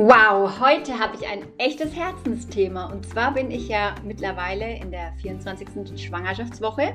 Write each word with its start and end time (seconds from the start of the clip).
Wow, 0.00 0.60
heute 0.60 0.96
habe 1.00 1.16
ich 1.16 1.26
ein 1.26 1.42
echtes 1.58 1.92
Herzensthema. 1.92 2.84
Und 2.84 3.04
zwar 3.04 3.34
bin 3.34 3.50
ich 3.50 3.66
ja 3.66 3.96
mittlerweile 4.04 4.76
in 4.76 4.92
der 4.92 5.12
24. 5.20 6.00
Schwangerschaftswoche. 6.00 6.94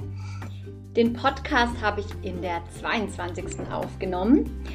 Den 0.96 1.12
Podcast 1.12 1.74
habe 1.82 2.00
ich 2.00 2.08
in 2.26 2.42
der 2.42 2.62
22. 2.80 3.70
aufgenommen. 3.70 4.66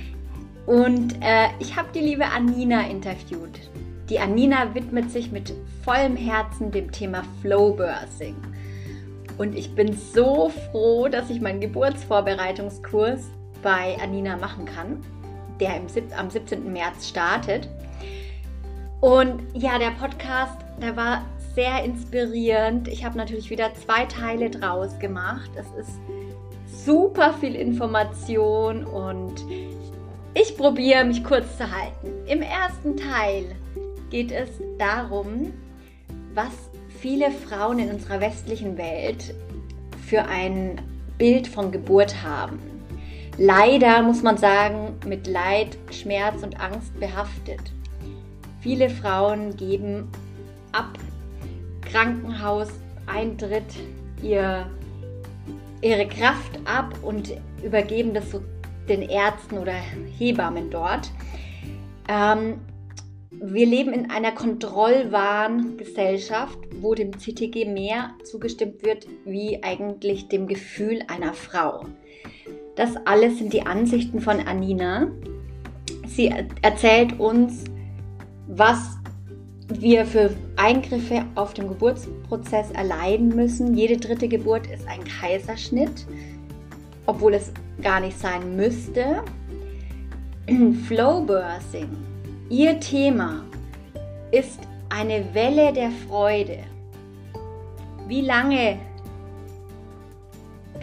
Und 0.67 1.15
äh, 1.23 1.47
ich 1.59 1.75
habe 1.75 1.89
die 1.95 2.01
liebe 2.01 2.27
Anina 2.27 2.87
interviewt. 2.87 3.71
Die 4.11 4.19
Anina 4.19 4.75
widmet 4.75 5.11
sich 5.11 5.33
mit 5.33 5.55
vollem 5.83 6.15
Herzen 6.15 6.71
dem 6.71 6.93
Thema 6.93 7.23
Flowbirthing. 7.41 8.37
Und 9.39 9.57
ich 9.57 9.75
bin 9.75 9.97
so 9.97 10.51
froh, 10.71 11.09
dass 11.09 11.31
ich 11.31 11.41
meinen 11.41 11.63
Geburtsvorbereitungskurs 11.63 13.31
bei 13.63 13.97
Anina 14.03 14.37
machen 14.37 14.67
kann, 14.67 15.03
der 15.61 15.79
im, 15.79 15.87
am 16.15 16.29
17. 16.29 16.71
März 16.71 17.09
startet. 17.09 17.71
Und 19.01 19.43
ja, 19.55 19.79
der 19.79 19.91
Podcast, 19.93 20.59
der 20.83 20.97
war 20.97 21.25
sehr 21.55 21.85
inspirierend. 21.85 22.89
Ich 22.89 23.05
habe 23.05 23.17
natürlich 23.17 23.51
wieder 23.51 23.73
zwei 23.75 24.07
Teile 24.07 24.51
draus 24.51 24.99
gemacht. 24.99 25.51
Es 25.55 25.67
ist 25.87 26.85
super 26.85 27.33
viel 27.35 27.55
Information 27.55 28.85
und 28.85 29.45
ich 30.35 30.57
probiere 30.57 31.05
mich 31.05 31.23
kurz 31.23 31.57
zu 31.57 31.71
halten. 31.71 32.09
Im 32.27 32.43
ersten 32.43 32.97
Teil 32.97 33.57
geht 34.11 34.33
es 34.33 34.51
darum, 34.79 35.53
was 36.35 36.53
viele 37.01 37.31
Frauen 37.31 37.79
in 37.79 37.91
unserer 37.91 38.21
westlichen 38.21 38.77
Welt 38.79 39.35
für 40.07 40.25
ein 40.25 40.81
Bild 41.19 41.47
von 41.47 41.71
Geburt 41.71 42.23
haben. 42.23 42.59
Leider 43.37 44.03
muss 44.03 44.23
man 44.23 44.37
sagen, 44.37 44.97
mit 45.07 45.29
Leid, 45.29 45.79
Schmerz 45.93 46.43
und 46.43 46.61
Angst 46.61 46.99
behaftet. 46.99 47.61
Viele 48.61 48.91
Frauen 48.91 49.57
geben 49.57 50.09
ab 50.73 50.99
Krankenhauseintritt 51.83 53.77
ihr, 54.23 54.67
ihre 55.81 56.07
Kraft 56.09 56.59
ab 56.65 56.95
und 57.03 57.35
übergeben 57.63 58.15
das 58.15 58.31
so 58.31 58.43
den 58.89 59.03
Ärzten 59.03 59.59
oder 59.59 59.73
Hebammen 59.73 60.71
dort. 60.71 61.13
Ähm, 62.09 62.61
wir 63.31 63.67
leben 63.67 63.93
in 63.93 64.11
einer 64.11 64.33
Kontrollwahn-Gesellschaft, 64.33 66.59
wo 66.81 66.95
dem 66.95 67.19
CTG 67.19 67.67
mehr 67.67 68.13
zugestimmt 68.25 68.83
wird 68.83 69.07
wie 69.25 69.63
eigentlich 69.63 70.29
dem 70.29 70.49
Gefühl 70.49 71.03
einer 71.09 71.35
Frau. 71.35 71.85
Das 72.75 72.97
alles 73.05 73.37
sind 73.39 73.53
die 73.53 73.67
Ansichten 73.67 74.21
von 74.21 74.41
Anina. 74.41 75.13
Sie 76.07 76.35
erzählt 76.63 77.21
uns, 77.21 77.65
was 78.49 78.99
wir 79.69 80.07
für 80.07 80.35
Eingriffe 80.57 81.25
auf 81.35 81.53
dem 81.55 81.69
Geburtsprozess 81.69 82.71
erleiden 82.71 83.29
müssen. 83.29 83.75
Jede 83.75 83.99
dritte 83.99 84.27
Geburt 84.27 84.67
ist 84.67 84.89
ein 84.89 85.05
Kaiserschnitt, 85.05 86.07
obwohl 87.07 87.35
es 87.35 87.53
gar 87.83 88.01
nicht 88.01 88.19
sein 88.19 88.57
müsste. 88.57 89.23
Flowbirthing, 90.87 91.91
ihr 92.49 92.81
Thema 92.81 93.45
ist 94.31 94.61
eine 94.89 95.35
Welle 95.35 95.73
der 95.75 95.91
Freude. 96.09 96.61
Wie 98.07 98.23
lange 98.23 98.79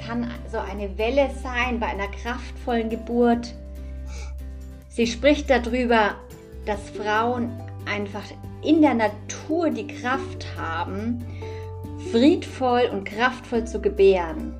kann 0.05 0.29
so 0.51 0.59
eine 0.59 0.95
Welle 0.99 1.31
sein 1.41 1.79
bei 1.79 1.87
einer 1.87 2.07
kraftvollen 2.09 2.89
Geburt? 2.89 3.55
Sie 4.89 5.07
spricht 5.07 5.49
darüber, 5.49 6.15
dass 6.65 6.89
Frauen 6.89 7.51
einfach 7.85 8.23
in 8.63 8.81
der 8.81 8.93
Natur 8.93 9.69
die 9.69 9.87
Kraft 9.87 10.47
haben, 10.57 11.23
friedvoll 12.11 12.89
und 12.91 13.05
kraftvoll 13.05 13.65
zu 13.65 13.79
gebären. 13.79 14.53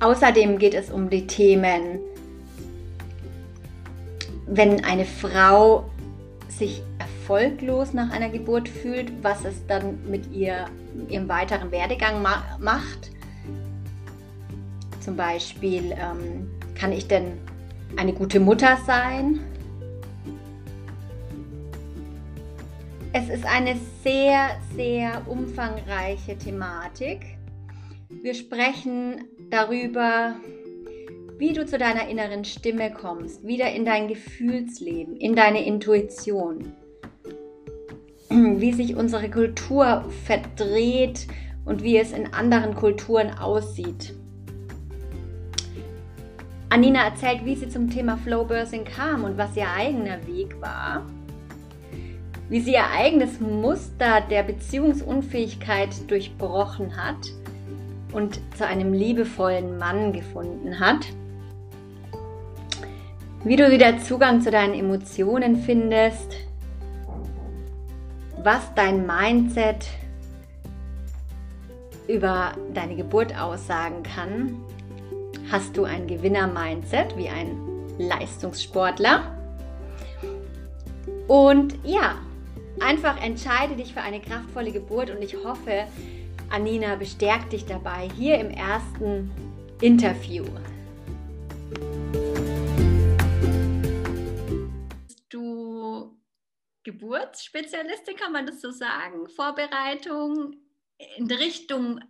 Außerdem 0.00 0.58
geht 0.58 0.74
es 0.74 0.90
um 0.90 1.10
die 1.10 1.26
Themen, 1.26 1.98
wenn 4.46 4.84
eine 4.84 5.04
Frau 5.04 5.90
sich 6.48 6.82
erfolglos 6.98 7.92
nach 7.92 8.10
einer 8.10 8.30
Geburt 8.30 8.68
fühlt, 8.68 9.12
was 9.22 9.44
es 9.44 9.66
dann 9.66 9.98
mit 10.08 10.32
ihr, 10.32 10.66
ihrem 11.08 11.28
weiteren 11.28 11.70
Werdegang 11.70 12.22
ma 12.22 12.42
macht. 12.58 13.10
Zum 15.00 15.16
Beispiel, 15.16 15.92
ähm, 15.92 16.48
kann 16.74 16.92
ich 16.92 17.08
denn 17.08 17.32
eine 17.96 18.12
gute 18.12 18.40
Mutter 18.40 18.78
sein? 18.86 19.40
Es 23.12 23.28
ist 23.30 23.46
eine 23.46 23.76
sehr, 24.04 24.50
sehr 24.76 25.22
umfangreiche 25.26 26.36
Thematik. 26.36 27.20
Wir 28.22 28.34
sprechen 28.34 29.24
darüber, 29.50 30.34
wie 31.38 31.52
du 31.52 31.64
zu 31.64 31.78
deiner 31.78 32.08
inneren 32.08 32.44
Stimme 32.44 32.92
kommst, 32.92 33.46
wieder 33.46 33.72
in 33.72 33.84
dein 33.84 34.08
Gefühlsleben, 34.08 35.16
in 35.16 35.34
deine 35.34 35.64
Intuition, 35.64 36.72
wie 38.28 38.72
sich 38.72 38.96
unsere 38.96 39.30
Kultur 39.30 40.04
verdreht 40.24 41.28
und 41.64 41.82
wie 41.82 41.96
es 41.96 42.12
in 42.12 42.32
anderen 42.34 42.74
Kulturen 42.74 43.30
aussieht. 43.30 44.14
Anina 46.70 47.04
erzählt, 47.04 47.46
wie 47.46 47.56
sie 47.56 47.68
zum 47.68 47.88
Thema 47.88 48.18
Flowbirthing 48.18 48.84
kam 48.84 49.24
und 49.24 49.38
was 49.38 49.56
ihr 49.56 49.70
eigener 49.70 50.26
Weg 50.26 50.60
war. 50.60 51.06
Wie 52.50 52.60
sie 52.60 52.74
ihr 52.74 52.90
eigenes 52.90 53.40
Muster 53.40 54.20
der 54.20 54.42
Beziehungsunfähigkeit 54.42 56.10
durchbrochen 56.10 56.96
hat 56.96 57.32
und 58.12 58.40
zu 58.56 58.66
einem 58.66 58.92
liebevollen 58.92 59.78
Mann 59.78 60.12
gefunden 60.12 60.78
hat. 60.78 61.06
Wie 63.44 63.56
du 63.56 63.70
wieder 63.70 63.98
Zugang 63.98 64.42
zu 64.42 64.50
deinen 64.50 64.74
Emotionen 64.74 65.56
findest. 65.56 66.36
Was 68.42 68.74
dein 68.74 69.06
Mindset 69.06 69.86
über 72.08 72.52
deine 72.74 72.94
Geburt 72.94 73.38
aussagen 73.38 74.02
kann 74.02 74.56
Hast 75.50 75.78
du 75.78 75.84
ein 75.84 76.06
Gewinner-Mindset 76.06 77.16
wie 77.16 77.30
ein 77.30 77.56
Leistungssportler? 77.98 79.34
Und 81.26 81.78
ja, 81.84 82.18
einfach 82.80 83.18
entscheide 83.22 83.74
dich 83.74 83.94
für 83.94 84.02
eine 84.02 84.20
kraftvolle 84.20 84.72
Geburt 84.72 85.08
und 85.08 85.22
ich 85.22 85.34
hoffe, 85.42 85.86
Anina 86.50 86.96
bestärkt 86.96 87.54
dich 87.54 87.64
dabei 87.64 88.10
hier 88.14 88.38
im 88.38 88.50
ersten 88.50 89.30
Interview. 89.80 90.44
Du 95.30 96.14
Geburtsspezialistin, 96.84 98.16
kann 98.16 98.32
man 98.32 98.46
das 98.46 98.60
so 98.60 98.70
sagen? 98.70 99.26
Vorbereitung 99.28 100.56
in 101.16 101.30
Richtung 101.30 102.00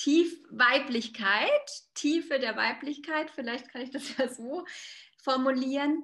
Tiefweiblichkeit, 0.00 1.50
Tiefe 1.92 2.38
der 2.38 2.56
Weiblichkeit, 2.56 3.30
vielleicht 3.30 3.68
kann 3.68 3.82
ich 3.82 3.90
das 3.90 4.16
ja 4.16 4.28
so 4.28 4.64
formulieren. 5.22 6.02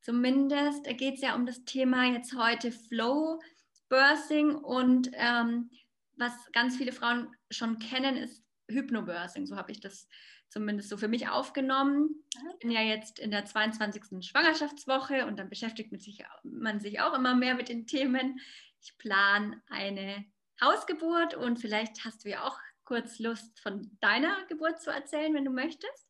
Zumindest 0.00 0.84
geht 0.98 1.14
es 1.14 1.20
ja 1.20 1.36
um 1.36 1.46
das 1.46 1.64
Thema 1.64 2.06
jetzt 2.06 2.36
heute 2.36 2.72
Flow 2.72 3.40
Birthing 3.88 4.56
und 4.56 5.10
ähm, 5.12 5.70
was 6.16 6.32
ganz 6.52 6.76
viele 6.76 6.90
Frauen 6.90 7.28
schon 7.50 7.78
kennen, 7.78 8.16
ist 8.16 8.42
Hypnobirthing. 8.68 9.46
So 9.46 9.56
habe 9.56 9.70
ich 9.70 9.78
das 9.78 10.08
zumindest 10.48 10.88
so 10.88 10.96
für 10.96 11.08
mich 11.08 11.28
aufgenommen. 11.28 12.24
Ich 12.52 12.58
bin 12.58 12.72
ja 12.72 12.80
jetzt 12.80 13.20
in 13.20 13.30
der 13.30 13.44
22. 13.44 14.26
Schwangerschaftswoche 14.26 15.24
und 15.24 15.38
dann 15.38 15.50
beschäftigt 15.50 15.92
man 15.92 16.00
sich, 16.00 16.24
man 16.42 16.80
sich 16.80 17.00
auch 17.00 17.14
immer 17.14 17.36
mehr 17.36 17.54
mit 17.54 17.68
den 17.68 17.86
Themen. 17.86 18.40
Ich 18.80 18.98
plane 18.98 19.62
eine 19.68 20.24
Hausgeburt 20.60 21.34
und 21.34 21.60
vielleicht 21.60 22.04
hast 22.04 22.24
du 22.24 22.30
ja 22.30 22.42
auch 22.42 22.58
kurz 22.86 23.18
Lust 23.18 23.60
von 23.60 23.90
deiner 24.00 24.46
Geburt 24.46 24.80
zu 24.80 24.90
erzählen, 24.90 25.34
wenn 25.34 25.44
du 25.44 25.50
möchtest. 25.50 26.08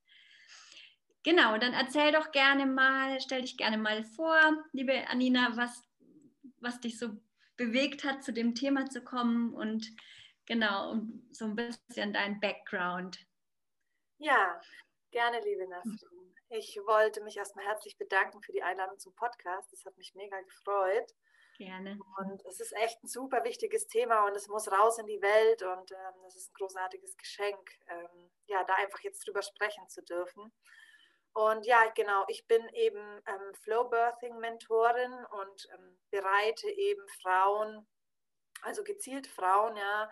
Genau, 1.25 1.59
dann 1.59 1.73
erzähl 1.73 2.13
doch 2.13 2.31
gerne 2.31 2.67
mal, 2.67 3.21
stell 3.21 3.41
dich 3.41 3.57
gerne 3.57 3.79
mal 3.79 4.05
vor, 4.05 4.39
liebe 4.71 5.09
Anina, 5.09 5.57
was, 5.57 5.83
was 6.61 6.79
dich 6.79 7.01
so 7.01 7.21
bewegt 7.57 8.05
hat, 8.05 8.23
zu 8.23 8.33
dem 8.33 8.55
Thema 8.55 8.87
zu 8.87 9.03
kommen 9.03 9.53
und 9.53 9.91
genau, 10.45 10.93
um 10.93 11.27
so 11.33 11.47
ein 11.47 11.57
bisschen 11.57 12.13
dein 12.13 12.39
Background. 12.39 13.19
Ja, 14.19 14.61
gerne, 15.11 15.41
liebe 15.41 15.69
Nasrin. 15.69 16.35
Ich 16.49 16.79
wollte 16.87 17.23
mich 17.25 17.37
erstmal 17.37 17.65
herzlich 17.65 17.99
bedanken 17.99 18.41
für 18.41 18.53
die 18.53 18.63
Einladung 18.63 18.99
zum 19.01 19.13
Podcast. 19.15 19.73
Das 19.73 19.85
hat 19.85 19.97
mich 19.99 20.15
mega 20.15 20.41
gefreut. 20.43 21.13
Gerne. 21.57 21.99
Und 22.19 22.45
es 22.45 22.61
ist 22.61 22.73
echt 22.75 23.03
ein 23.03 23.09
super 23.09 23.43
wichtiges 23.45 23.87
Thema 23.87 24.27
und 24.27 24.37
es 24.37 24.49
muss 24.49 24.71
raus 24.71 24.99
in 24.99 25.07
die 25.07 25.23
Welt 25.23 25.63
und 25.63 25.91
ähm, 25.91 26.25
ist 26.27 26.51
ein 26.51 26.55
großartiges 26.55 27.17
Geschenk, 27.17 27.71
ähm, 27.87 28.31
ja, 28.47 28.63
da 28.65 28.75
einfach 28.75 29.01
jetzt 29.01 29.27
drüber 29.27 29.43
sprechen 29.43 29.89
zu 29.89 30.03
dürfen. 30.03 30.53
Und 31.33 31.67
ja, 31.67 31.87
genau, 31.95 32.25
ich 32.29 32.47
bin 32.47 32.67
eben 32.71 33.23
ähm, 33.27 33.55
Flow 33.63 33.85
Birthing 33.85 34.39
Mentorin 34.39 35.13
und 35.13 35.69
ähm, 35.75 35.99
bereite 36.11 36.69
eben 36.69 37.07
Frauen, 37.23 37.87
also 38.63 38.83
gezielt 38.83 39.27
Frauen, 39.27 39.77
ja, 39.77 40.11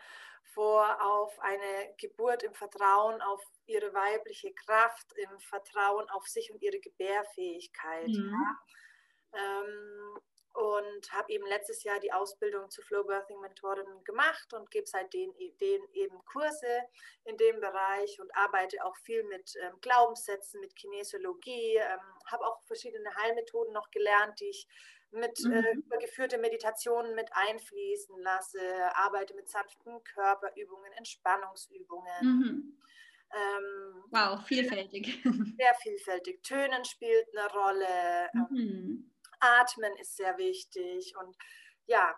vor 0.54 1.02
auf 1.02 1.38
eine 1.40 1.94
Geburt 1.98 2.42
im 2.42 2.54
Vertrauen 2.54 3.20
auf 3.22 3.42
ihre 3.66 3.92
weibliche 3.92 4.52
Kraft, 4.52 5.12
im 5.16 5.40
Vertrauen 5.40 6.08
auf 6.10 6.26
sich 6.26 6.52
und 6.52 6.62
ihre 6.62 6.78
Gebärfähigkeit. 6.78 8.08
Mhm. 8.08 8.32
Ja. 8.32 9.60
Ähm, 9.62 10.20
und 10.54 11.12
habe 11.12 11.32
eben 11.32 11.46
letztes 11.46 11.82
Jahr 11.82 11.98
die 11.98 12.12
Ausbildung 12.12 12.70
zur 12.70 12.84
Flow 12.84 13.02
Birthing 13.02 13.40
Mentorin 13.40 14.04
gemacht 14.04 14.54
und 14.54 14.70
gebe 14.70 14.86
seitdem 14.86 15.34
denen 15.60 15.84
eben 15.92 16.16
Kurse 16.24 16.82
in 17.24 17.36
dem 17.36 17.60
Bereich 17.60 18.20
und 18.20 18.30
arbeite 18.36 18.84
auch 18.84 18.96
viel 18.98 19.24
mit 19.24 19.52
ähm, 19.60 19.80
Glaubenssätzen, 19.80 20.60
mit 20.60 20.76
Kinesiologie, 20.76 21.76
ähm, 21.76 21.98
habe 22.30 22.46
auch 22.46 22.62
verschiedene 22.62 23.12
Heilmethoden 23.16 23.72
noch 23.72 23.90
gelernt, 23.90 24.38
die 24.38 24.48
ich 24.48 24.68
mit 25.10 25.44
äh, 25.44 25.74
mhm. 25.74 25.84
äh, 25.90 25.98
geführte 25.98 26.38
Meditationen 26.38 27.16
mit 27.16 27.28
einfließen 27.32 28.16
lasse, 28.20 28.60
arbeite 28.94 29.34
mit 29.34 29.48
sanften 29.48 30.04
Körperübungen, 30.04 30.92
Entspannungsübungen. 30.92 32.22
Mhm. 32.22 32.78
Ähm, 33.32 34.04
wow, 34.10 34.40
vielfältig. 34.46 35.20
Sehr 35.24 35.74
vielfältig. 35.82 36.44
Tönen 36.44 36.84
spielt 36.84 37.26
eine 37.36 37.52
Rolle. 37.52 38.30
Mhm. 38.50 39.10
Atmen 39.40 39.92
ist 40.00 40.16
sehr 40.16 40.36
wichtig 40.38 41.14
und 41.18 41.36
ja. 41.86 42.14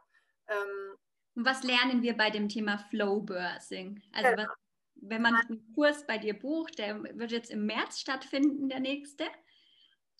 Ähm, 0.48 0.96
was 1.34 1.62
lernen 1.64 2.02
wir 2.02 2.16
bei 2.16 2.30
dem 2.30 2.48
Thema 2.48 2.78
Flow 2.78 3.20
Birthing? 3.20 4.02
Also 4.12 4.30
genau. 4.30 4.42
was, 4.42 4.56
wenn 4.94 5.22
man 5.22 5.34
einen 5.34 5.72
Kurs 5.74 6.06
bei 6.06 6.18
dir 6.18 6.38
bucht, 6.38 6.78
der 6.78 7.02
wird 7.02 7.30
jetzt 7.30 7.50
im 7.50 7.66
März 7.66 8.00
stattfinden, 8.00 8.68
der 8.68 8.80
nächste. 8.80 9.24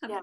Ja. 0.03 0.21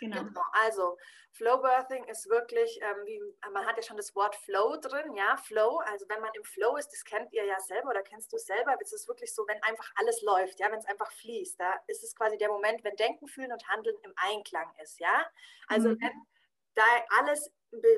Genau. 0.00 0.22
genau. 0.22 0.42
Also 0.64 0.96
Flow 1.32 1.58
Birthing 1.58 2.04
ist 2.04 2.28
wirklich, 2.28 2.78
ähm, 2.82 2.96
wie, 3.04 3.20
man 3.52 3.66
hat 3.66 3.76
ja 3.76 3.82
schon 3.82 3.96
das 3.96 4.14
Wort 4.14 4.34
Flow 4.36 4.76
drin, 4.80 5.14
ja, 5.14 5.36
Flow. 5.36 5.78
Also 5.86 6.08
wenn 6.08 6.20
man 6.20 6.30
im 6.34 6.44
Flow 6.44 6.76
ist, 6.76 6.88
das 6.88 7.04
kennt 7.04 7.32
ihr 7.32 7.44
ja 7.44 7.58
selber 7.60 7.90
oder 7.90 8.02
kennst 8.02 8.32
du 8.32 8.36
es 8.36 8.46
selber, 8.46 8.76
es 8.80 8.92
ist 8.92 9.08
wirklich 9.08 9.34
so, 9.34 9.46
wenn 9.46 9.62
einfach 9.62 9.90
alles 9.96 10.22
läuft, 10.22 10.60
ja, 10.60 10.70
wenn 10.70 10.78
es 10.78 10.86
einfach 10.86 11.10
fließt, 11.12 11.58
da 11.60 11.74
ist 11.86 12.02
es 12.02 12.14
quasi 12.14 12.38
der 12.38 12.48
Moment, 12.48 12.82
wenn 12.84 12.96
Denken, 12.96 13.28
Fühlen 13.28 13.52
und 13.52 13.68
Handeln 13.68 13.96
im 14.02 14.12
Einklang 14.16 14.72
ist, 14.82 14.98
ja. 15.00 15.26
Also 15.68 15.90
mhm. 15.90 16.00
wenn 16.00 16.26
da 16.74 16.84
alles 17.18 17.52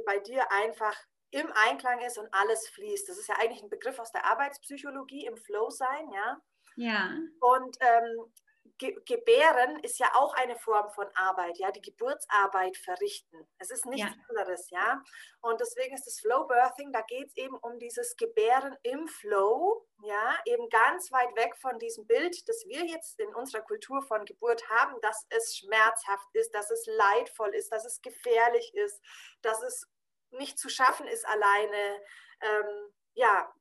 bei 0.05 0.19
dir 0.19 0.51
einfach 0.51 0.97
im 1.31 1.51
Einklang 1.53 2.01
ist 2.01 2.19
und 2.19 2.29
alles 2.33 2.69
fließt. 2.69 3.09
Das 3.09 3.19
ist 3.19 3.29
ja 3.29 3.37
eigentlich 3.39 3.63
ein 3.63 3.71
Begriff 3.71 3.99
aus 3.99 4.11
der 4.11 4.25
Arbeitspsychologie, 4.25 5.27
im 5.27 5.37
Flow 5.37 5.71
sein, 5.71 6.11
ja. 6.13 6.41
Ja. 6.77 7.11
Und 7.41 7.77
ähm, 7.81 8.33
Ge 8.81 8.97
Gebären 9.05 9.79
ist 9.81 9.99
ja 9.99 10.11
auch 10.15 10.33
eine 10.33 10.57
Form 10.57 10.91
von 10.93 11.07
Arbeit, 11.15 11.59
ja, 11.59 11.71
die 11.71 11.83
Geburtsarbeit 11.83 12.79
verrichten. 12.79 13.47
Es 13.59 13.71
ist 13.71 13.85
nichts 13.85 14.11
ja. 14.11 14.25
anderes, 14.31 14.71
ja. 14.71 15.03
Und 15.43 15.61
deswegen 15.61 15.95
ist 15.95 16.07
das 16.07 16.19
Flow 16.21 16.47
Birthing, 16.47 16.91
da 16.91 17.03
geht 17.03 17.29
es 17.29 17.37
eben 17.37 17.57
um 17.57 17.79
dieses 17.79 18.17
Gebären 18.17 18.75
im 18.83 19.07
Flow, 19.07 19.87
ja, 20.03 20.35
eben 20.47 20.67
ganz 20.71 21.13
weit 21.13 21.37
weg 21.37 21.55
von 21.59 21.79
diesem 21.79 22.07
Bild, 22.07 22.49
das 22.49 22.65
wir 22.67 22.87
jetzt 22.87 23.21
in 23.21 23.35
unserer 23.35 23.61
Kultur 23.61 24.01
von 24.01 24.25
Geburt 24.25 24.67
haben, 24.71 24.99
dass 25.03 25.27
es 25.29 25.59
schmerzhaft 25.59 26.29
ist, 26.33 26.55
dass 26.55 26.71
es 26.71 26.87
leidvoll 26.87 27.55
ist, 27.55 27.71
dass 27.71 27.85
es 27.85 28.01
gefährlich 28.01 28.73
ist, 28.73 28.99
dass 29.43 29.63
es 29.63 29.87
nicht 30.31 30.59
zu 30.59 30.71
schaffen 30.71 31.07
ist 31.07 31.29
alleine, 31.29 32.03
ähm, 32.41 32.95
ja, 33.13 33.53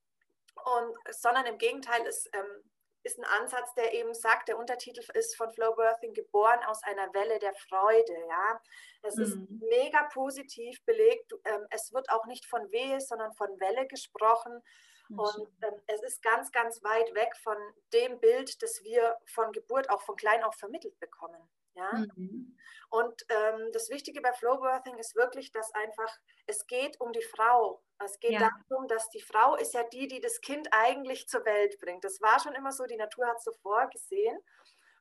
und, 0.55 0.97
sondern 1.13 1.45
im 1.45 1.57
Gegenteil, 1.57 2.07
es 2.07 2.29
ähm, 2.31 2.63
ist 3.03 3.17
ein 3.17 3.25
Ansatz, 3.25 3.73
der 3.75 3.93
eben 3.93 4.13
sagt, 4.13 4.47
der 4.47 4.57
Untertitel 4.57 5.01
ist 5.13 5.35
von 5.37 5.51
Flow 5.51 5.73
Birthing 5.75 6.13
geboren 6.13 6.59
aus 6.67 6.83
einer 6.83 7.13
Welle 7.13 7.39
der 7.39 7.53
Freude. 7.53 8.13
Ja, 8.27 8.61
es 9.03 9.15
mhm. 9.15 9.23
ist 9.23 9.37
mega 9.61 10.03
positiv 10.13 10.83
belegt. 10.85 11.33
Ähm, 11.45 11.65
es 11.71 11.93
wird 11.93 12.09
auch 12.09 12.25
nicht 12.25 12.45
von 12.45 12.69
Wehe, 12.71 12.99
sondern 12.99 13.33
von 13.33 13.47
Welle 13.59 13.87
gesprochen. 13.87 14.61
Und 15.09 15.49
ähm, 15.63 15.81
es 15.87 16.03
ist 16.03 16.21
ganz, 16.21 16.51
ganz 16.51 16.83
weit 16.83 17.15
weg 17.15 17.35
von 17.41 17.57
dem 17.93 18.19
Bild, 18.19 18.61
das 18.61 18.83
wir 18.83 19.17
von 19.25 19.51
Geburt 19.51 19.89
auch 19.89 20.01
von 20.01 20.15
klein 20.15 20.43
auf 20.43 20.55
vermittelt 20.55 20.99
bekommen. 20.99 21.41
Ja? 21.75 22.05
Mhm. 22.15 22.57
Und 22.89 23.25
ähm, 23.29 23.69
das 23.71 23.89
Wichtige 23.89 24.21
bei 24.21 24.33
Flowbirthing 24.33 24.97
ist 24.97 25.15
wirklich, 25.15 25.51
dass 25.51 25.73
einfach, 25.73 26.17
es 26.47 26.65
geht 26.65 26.99
um 26.99 27.11
die 27.11 27.21
Frau. 27.21 27.83
Es 28.03 28.19
geht 28.19 28.31
ja. 28.31 28.49
darum, 28.69 28.87
dass 28.87 29.09
die 29.09 29.21
Frau 29.21 29.55
ist 29.55 29.73
ja 29.73 29.83
die, 29.83 30.07
die 30.07 30.21
das 30.21 30.41
Kind 30.41 30.67
eigentlich 30.71 31.27
zur 31.27 31.45
Welt 31.45 31.79
bringt. 31.79 32.03
Das 32.03 32.19
war 32.21 32.39
schon 32.39 32.53
immer 32.53 32.71
so, 32.71 32.85
die 32.85 32.97
Natur 32.97 33.27
hat 33.27 33.37
es 33.37 33.43
so 33.43 33.51
vorgesehen. 33.61 34.37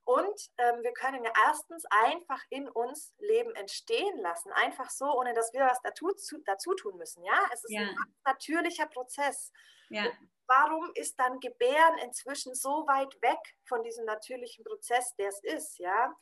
Und 0.04 0.40
ähm, 0.56 0.82
wir 0.82 0.92
können 0.94 1.22
ja 1.22 1.30
erstens 1.46 1.84
einfach 1.90 2.42
in 2.48 2.66
uns 2.66 3.14
Leben 3.18 3.54
entstehen 3.54 4.18
lassen, 4.20 4.50
einfach 4.52 4.88
so, 4.88 5.04
ohne 5.04 5.34
dass 5.34 5.52
wir 5.52 5.66
was 5.66 5.82
dazu, 5.82 6.08
zu, 6.12 6.38
dazu 6.46 6.74
tun 6.74 6.96
müssen. 6.96 7.22
Ja, 7.24 7.38
es 7.52 7.62
ist 7.64 7.72
ja. 7.72 7.82
ein 7.82 7.96
natürlicher 8.24 8.86
Prozess. 8.86 9.52
Ja. 9.90 10.06
Warum 10.46 10.90
ist 10.94 11.20
dann 11.20 11.40
Gebären 11.40 11.98
inzwischen 11.98 12.54
so 12.54 12.86
weit 12.86 13.20
weg 13.20 13.38
von 13.66 13.82
diesem 13.82 14.06
natürlichen 14.06 14.64
Prozess, 14.64 15.14
der 15.16 15.28
es 15.28 15.42
ist? 15.42 15.78
Ja, 15.78 16.16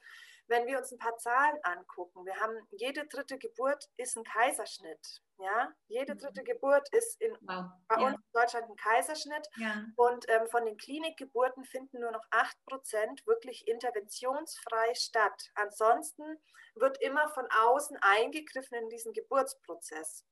wenn 0.49 0.67
wir 0.67 0.79
uns 0.79 0.93
ein 0.93 0.99
paar 0.99 1.17
Zahlen 1.19 1.59
angucken, 1.63 2.25
wir 2.25 2.37
haben 2.37 2.57
jede 2.71 3.07
dritte 3.07 3.39
Geburt 3.39 3.89
ist 3.97 4.17
ein 4.17 4.25
Kaiserschnitt. 4.25 5.23
Ja, 5.39 5.71
jede 5.89 6.15
mhm. 6.15 6.19
dritte 6.19 6.45
Geburt 6.45 6.89
ist 6.93 7.21
in, 7.21 7.37
wow. 7.43 7.67
bei 7.89 8.01
ja. 8.01 8.07
uns 8.07 8.17
in 8.17 8.33
Deutschland 8.33 8.71
ein 8.71 8.77
Kaiserschnitt. 8.77 9.47
Ja. 9.57 9.85
Und 9.97 10.25
ähm, 10.29 10.47
von 10.49 10.65
den 10.65 10.77
Klinikgeburten 10.77 11.65
finden 11.65 12.01
nur 12.01 12.13
noch 12.13 12.25
8% 12.31 13.27
wirklich 13.27 13.67
interventionsfrei 13.69 14.95
statt. 14.95 15.51
Ansonsten 15.55 16.41
wird 16.75 17.01
immer 17.03 17.29
von 17.31 17.47
außen 17.51 17.99
eingegriffen 18.01 18.79
in 18.79 18.89
diesen 18.89 19.13
Geburtsprozess. 19.13 20.25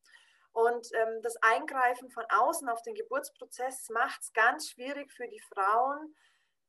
Und 0.53 0.89
ähm, 0.95 1.21
das 1.23 1.37
Eingreifen 1.43 2.11
von 2.11 2.25
außen 2.29 2.69
auf 2.69 2.81
den 2.83 2.95
Geburtsprozess 2.95 3.89
macht 3.91 4.23
es 4.23 4.33
ganz 4.33 4.71
schwierig 4.71 5.13
für 5.13 5.27
die 5.27 5.43
Frauen, 5.53 6.15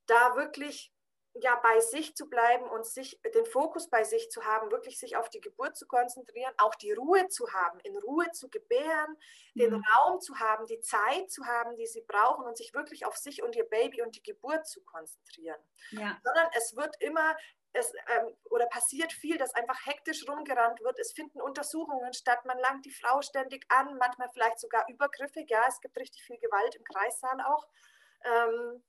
da 0.07 0.36
wirklich 0.36 0.92
ja 1.41 1.55
bei 1.61 1.79
sich 1.81 2.15
zu 2.15 2.29
bleiben 2.29 2.67
und 2.69 2.85
sich 2.85 3.19
den 3.33 3.45
Fokus 3.45 3.89
bei 3.89 4.03
sich 4.03 4.29
zu 4.29 4.45
haben, 4.45 4.71
wirklich 4.71 4.97
sich 4.97 5.17
auf 5.17 5.29
die 5.29 5.41
Geburt 5.41 5.75
zu 5.75 5.85
konzentrieren, 5.85 6.53
auch 6.57 6.75
die 6.75 6.93
Ruhe 6.93 7.27
zu 7.27 7.51
haben, 7.51 7.79
in 7.81 7.97
Ruhe 7.97 8.31
zu 8.31 8.49
gebären, 8.49 9.17
den 9.53 9.73
mhm. 9.73 9.83
Raum 9.93 10.21
zu 10.21 10.39
haben, 10.39 10.65
die 10.65 10.79
Zeit 10.79 11.29
zu 11.29 11.45
haben, 11.45 11.75
die 11.75 11.87
sie 11.87 12.03
brauchen 12.07 12.45
und 12.45 12.57
sich 12.57 12.73
wirklich 12.73 13.05
auf 13.05 13.17
sich 13.17 13.43
und 13.43 13.55
ihr 13.55 13.67
Baby 13.67 14.01
und 14.01 14.15
die 14.15 14.23
Geburt 14.23 14.65
zu 14.65 14.81
konzentrieren. 14.83 15.59
Ja. 15.92 16.18
Sondern 16.23 16.47
es 16.56 16.75
wird 16.75 16.95
immer 17.01 17.35
es, 17.73 17.92
ähm, 18.07 18.33
oder 18.45 18.65
passiert 18.68 19.11
viel, 19.11 19.37
dass 19.37 19.54
einfach 19.54 19.85
hektisch 19.85 20.27
rumgerannt 20.27 20.81
wird. 20.81 20.97
Es 20.99 21.11
finden 21.11 21.42
Untersuchungen 21.42 22.13
statt, 22.13 22.45
man 22.45 22.57
langt 22.59 22.85
die 22.85 22.94
Frau 22.94 23.21
ständig 23.21 23.65
an, 23.69 23.97
manchmal 23.97 24.30
vielleicht 24.31 24.59
sogar 24.59 24.85
übergriffig. 24.87 25.49
Ja, 25.49 25.65
es 25.68 25.81
gibt 25.81 25.97
richtig 25.97 26.23
viel 26.23 26.37
Gewalt 26.37 26.75
im 26.75 26.83
Kreissaal 26.85 27.42
auch. 27.42 27.68
Ähm, 28.23 28.83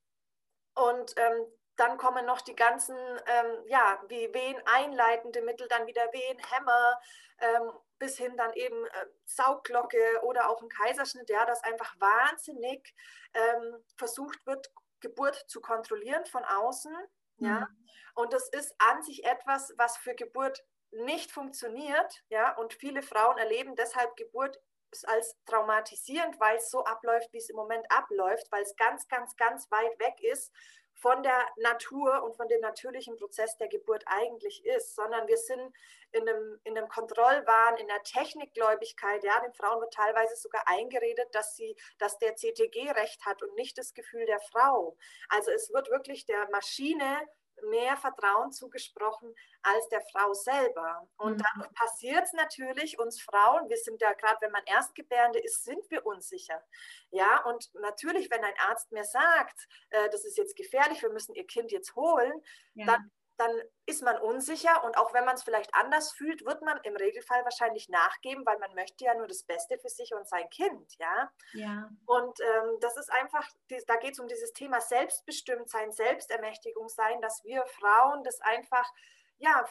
und 0.74 1.14
ähm, 1.16 1.46
dann 1.76 1.98
kommen 1.98 2.24
noch 2.24 2.40
die 2.40 2.56
ganzen, 2.56 2.96
ähm, 3.26 3.64
ja, 3.66 4.02
wie 4.08 4.32
Wehen 4.32 4.60
einleitende 4.64 5.42
Mittel, 5.42 5.68
dann 5.68 5.86
wieder 5.86 6.04
Wehen, 6.12 6.38
Hämmer, 6.50 7.00
ähm, 7.38 7.72
bis 7.98 8.16
hin 8.16 8.36
dann 8.36 8.52
eben 8.54 8.84
äh, 8.86 9.06
Saugglocke 9.24 10.20
oder 10.22 10.50
auch 10.50 10.62
ein 10.62 10.68
Kaiserschnitt, 10.68 11.28
ja, 11.28 11.44
dass 11.44 11.62
einfach 11.64 11.94
wahnsinnig 11.98 12.94
ähm, 13.34 13.84
versucht 13.96 14.44
wird, 14.46 14.70
Geburt 15.00 15.44
zu 15.48 15.60
kontrollieren 15.60 16.24
von 16.26 16.44
außen. 16.44 16.94
Ja, 17.38 17.60
mhm. 17.60 17.88
und 18.14 18.32
das 18.32 18.48
ist 18.48 18.74
an 18.78 19.02
sich 19.02 19.24
etwas, 19.24 19.74
was 19.76 19.98
für 19.98 20.14
Geburt 20.14 20.64
nicht 20.90 21.30
funktioniert, 21.30 22.22
ja, 22.28 22.56
und 22.56 22.72
viele 22.72 23.02
Frauen 23.02 23.36
erleben 23.36 23.76
deshalb 23.76 24.16
Geburt 24.16 24.58
als 25.04 25.36
traumatisierend, 25.44 26.40
weil 26.40 26.56
es 26.56 26.70
so 26.70 26.82
abläuft, 26.84 27.30
wie 27.32 27.38
es 27.38 27.50
im 27.50 27.56
Moment 27.56 27.84
abläuft, 27.90 28.50
weil 28.50 28.62
es 28.62 28.74
ganz, 28.76 29.06
ganz, 29.08 29.36
ganz 29.36 29.70
weit 29.70 29.98
weg 29.98 30.14
ist 30.22 30.50
von 30.96 31.22
der 31.22 31.46
Natur 31.56 32.22
und 32.22 32.36
von 32.36 32.48
dem 32.48 32.60
natürlichen 32.60 33.16
Prozess 33.16 33.56
der 33.58 33.68
Geburt 33.68 34.02
eigentlich 34.06 34.64
ist, 34.64 34.94
sondern 34.94 35.28
wir 35.28 35.36
sind 35.36 35.72
in 36.12 36.28
einem, 36.28 36.58
in 36.64 36.76
einem 36.76 36.88
Kontrollwahn, 36.88 37.76
in 37.76 37.86
der 37.86 38.02
Technikgläubigkeit. 38.02 39.22
Ja, 39.22 39.40
den 39.40 39.52
Frauen 39.52 39.80
wird 39.80 39.92
teilweise 39.92 40.36
sogar 40.36 40.62
eingeredet, 40.66 41.28
dass 41.32 41.54
sie, 41.54 41.76
dass 41.98 42.18
der 42.18 42.34
CTG 42.34 42.90
recht 42.92 43.24
hat 43.26 43.42
und 43.42 43.54
nicht 43.54 43.76
das 43.76 43.92
Gefühl 43.92 44.24
der 44.24 44.40
Frau. 44.40 44.96
Also 45.28 45.50
es 45.50 45.70
wird 45.72 45.90
wirklich 45.90 46.24
der 46.24 46.48
Maschine 46.50 47.28
mehr 47.64 47.96
Vertrauen 47.96 48.52
zugesprochen 48.52 49.34
als 49.62 49.88
der 49.88 50.00
Frau 50.12 50.32
selber. 50.34 51.08
Und 51.16 51.38
mhm. 51.38 51.42
dann 51.42 51.74
passiert 51.74 52.24
es 52.24 52.32
natürlich 52.32 52.98
uns 52.98 53.20
Frauen, 53.20 53.68
wir 53.68 53.76
sind 53.76 54.00
ja 54.00 54.12
gerade, 54.12 54.40
wenn 54.40 54.52
man 54.52 54.64
Erstgebärende 54.64 55.38
ist, 55.38 55.64
sind 55.64 55.90
wir 55.90 56.04
unsicher. 56.06 56.62
Ja, 57.10 57.44
und 57.44 57.72
natürlich, 57.74 58.30
wenn 58.30 58.44
ein 58.44 58.54
Arzt 58.68 58.92
mir 58.92 59.04
sagt, 59.04 59.68
äh, 59.90 60.08
das 60.10 60.24
ist 60.24 60.38
jetzt 60.38 60.56
gefährlich, 60.56 61.02
wir 61.02 61.10
müssen 61.10 61.34
ihr 61.34 61.46
Kind 61.46 61.72
jetzt 61.72 61.96
holen, 61.96 62.42
ja. 62.74 62.86
dann 62.86 63.10
dann 63.38 63.50
ist 63.86 64.02
man 64.02 64.18
unsicher 64.18 64.82
und 64.84 64.96
auch 64.96 65.12
wenn 65.14 65.24
man 65.24 65.34
es 65.34 65.42
vielleicht 65.42 65.74
anders 65.74 66.12
fühlt, 66.12 66.44
wird 66.44 66.62
man 66.62 66.78
im 66.82 66.96
Regelfall 66.96 67.44
wahrscheinlich 67.44 67.88
nachgeben, 67.88 68.44
weil 68.46 68.58
man 68.58 68.74
möchte 68.74 69.04
ja 69.04 69.14
nur 69.14 69.26
das 69.26 69.44
Beste 69.44 69.78
für 69.78 69.88
sich 69.88 70.12
und 70.14 70.28
sein 70.28 70.48
Kind, 70.50 70.94
ja. 70.98 71.30
ja. 71.52 71.90
Und 72.06 72.40
ähm, 72.40 72.78
das 72.80 72.96
ist 72.96 73.12
einfach, 73.12 73.48
da 73.86 73.96
geht 73.96 74.12
es 74.12 74.20
um 74.20 74.28
dieses 74.28 74.52
Thema 74.52 74.80
Selbstbestimmtsein, 74.80 75.92
Selbstermächtigung 75.92 76.88
sein, 76.88 77.20
dass 77.20 77.44
wir 77.44 77.64
Frauen 77.66 78.24
das 78.24 78.40
einfach, 78.40 78.90
ja, 79.38 79.64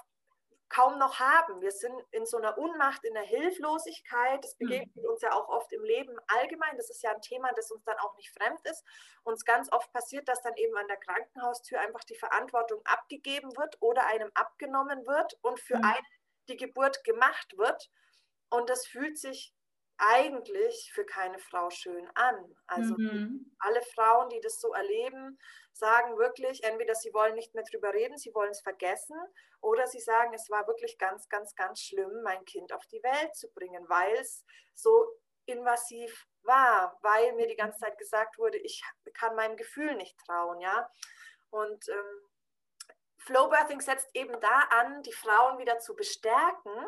kaum 0.70 0.98
noch 0.98 1.20
haben. 1.20 1.62
Wir 1.62 1.72
sind 1.72 1.96
in 2.12 2.26
so 2.26 2.38
einer 2.38 2.58
Unmacht, 2.58 3.04
in 3.06 3.14
der 3.14 3.24
Hilflosigkeit. 3.24 4.44
Das 4.44 4.52
hm. 4.52 4.68
begegnet 4.68 4.96
mhm. 4.96 5.10
uns 5.10 5.22
ja 5.22 5.34
auch 5.34 5.48
oft 5.50 5.72
im 5.72 5.84
Leben 5.84 6.16
allgemein. 6.28 6.78
Das 6.78 6.90
ist 6.90 7.04
ja 7.04 7.12
ein 7.12 7.22
Thema, 7.22 7.52
das 7.56 7.72
uns 7.72 7.84
dann 7.84 7.98
auch 8.00 8.16
nicht 8.18 8.32
fremd 8.32 8.60
ist. 8.66 8.84
Uns 9.24 9.46
ganz 9.46 9.72
oft 9.72 9.92
passiert, 9.94 10.28
dass 10.28 10.42
dann 10.42 10.56
eben 10.58 10.76
an 10.78 10.88
der 10.88 10.98
Krankenhaustür 10.98 11.80
einfach 11.80 12.04
die 12.04 12.16
Verantwortung 12.16 12.82
abgegeben 12.86 13.56
wird 13.58 13.78
oder 13.82 14.06
einem 14.08 14.32
abgenommen 14.34 15.06
wird 15.06 15.38
und 15.42 15.60
für 15.60 15.78
mhm. 15.78 15.86
einen 15.86 16.06
die 16.48 16.58
Geburt 16.58 17.04
gemacht 17.04 17.58
wird. 17.58 17.90
Und 18.50 18.70
das 18.70 18.86
fühlt 18.86 19.18
sich 19.18 19.55
eigentlich 19.98 20.92
für 20.94 21.06
keine 21.06 21.40
Frau 21.40 21.70
schön 21.70 22.08
an. 22.16 22.56
Also 22.68 22.96
mhm. 22.98 23.56
alle 23.60 23.82
Frauen, 23.94 24.30
die 24.30 24.42
das 24.42 24.60
so 24.60 24.74
erleben, 24.74 25.40
sagen 25.74 26.18
wirklich, 26.18 26.64
entweder 26.64 26.96
sie 26.96 27.14
wollen 27.14 27.36
nicht 27.36 27.54
mehr 27.54 27.64
drüber 27.70 27.94
reden, 27.94 28.18
sie 28.18 28.34
wollen 28.34 28.52
es 28.52 28.62
vergessen, 28.62 29.18
oder 29.62 29.88
sie 29.88 30.00
sagen, 30.00 30.34
es 30.34 30.50
war 30.50 30.68
wirklich 30.68 30.98
ganz, 30.98 31.28
ganz, 31.28 31.56
ganz 31.56 31.82
schlimm, 31.82 32.22
mein 32.24 32.46
Kind 32.46 32.72
auf 32.72 32.86
die 32.88 33.02
Welt 33.02 33.36
zu 33.36 33.52
bringen, 33.52 33.84
weil 33.90 34.14
es 34.14 34.46
so 34.74 35.08
invasiv 35.46 36.28
war, 36.44 36.98
weil 37.02 37.34
mir 37.34 37.48
die 37.48 37.56
ganze 37.56 37.80
Zeit 37.80 37.98
gesagt 37.98 38.38
wurde, 38.38 38.58
ich 38.60 38.84
kann 39.14 39.36
meinem 39.36 39.58
Gefühl 39.58 39.96
nicht 39.96 40.18
trauen, 40.20 40.60
ja. 40.60 40.90
Und 41.50 41.88
ähm, 41.90 42.22
Flowbirthing 43.18 43.82
setzt 43.82 44.10
eben 44.14 44.40
da 44.40 44.60
an, 44.70 45.02
die 45.02 45.14
Frauen 45.14 45.58
wieder 45.58 45.80
zu 45.80 45.96
bestärken, 45.96 46.86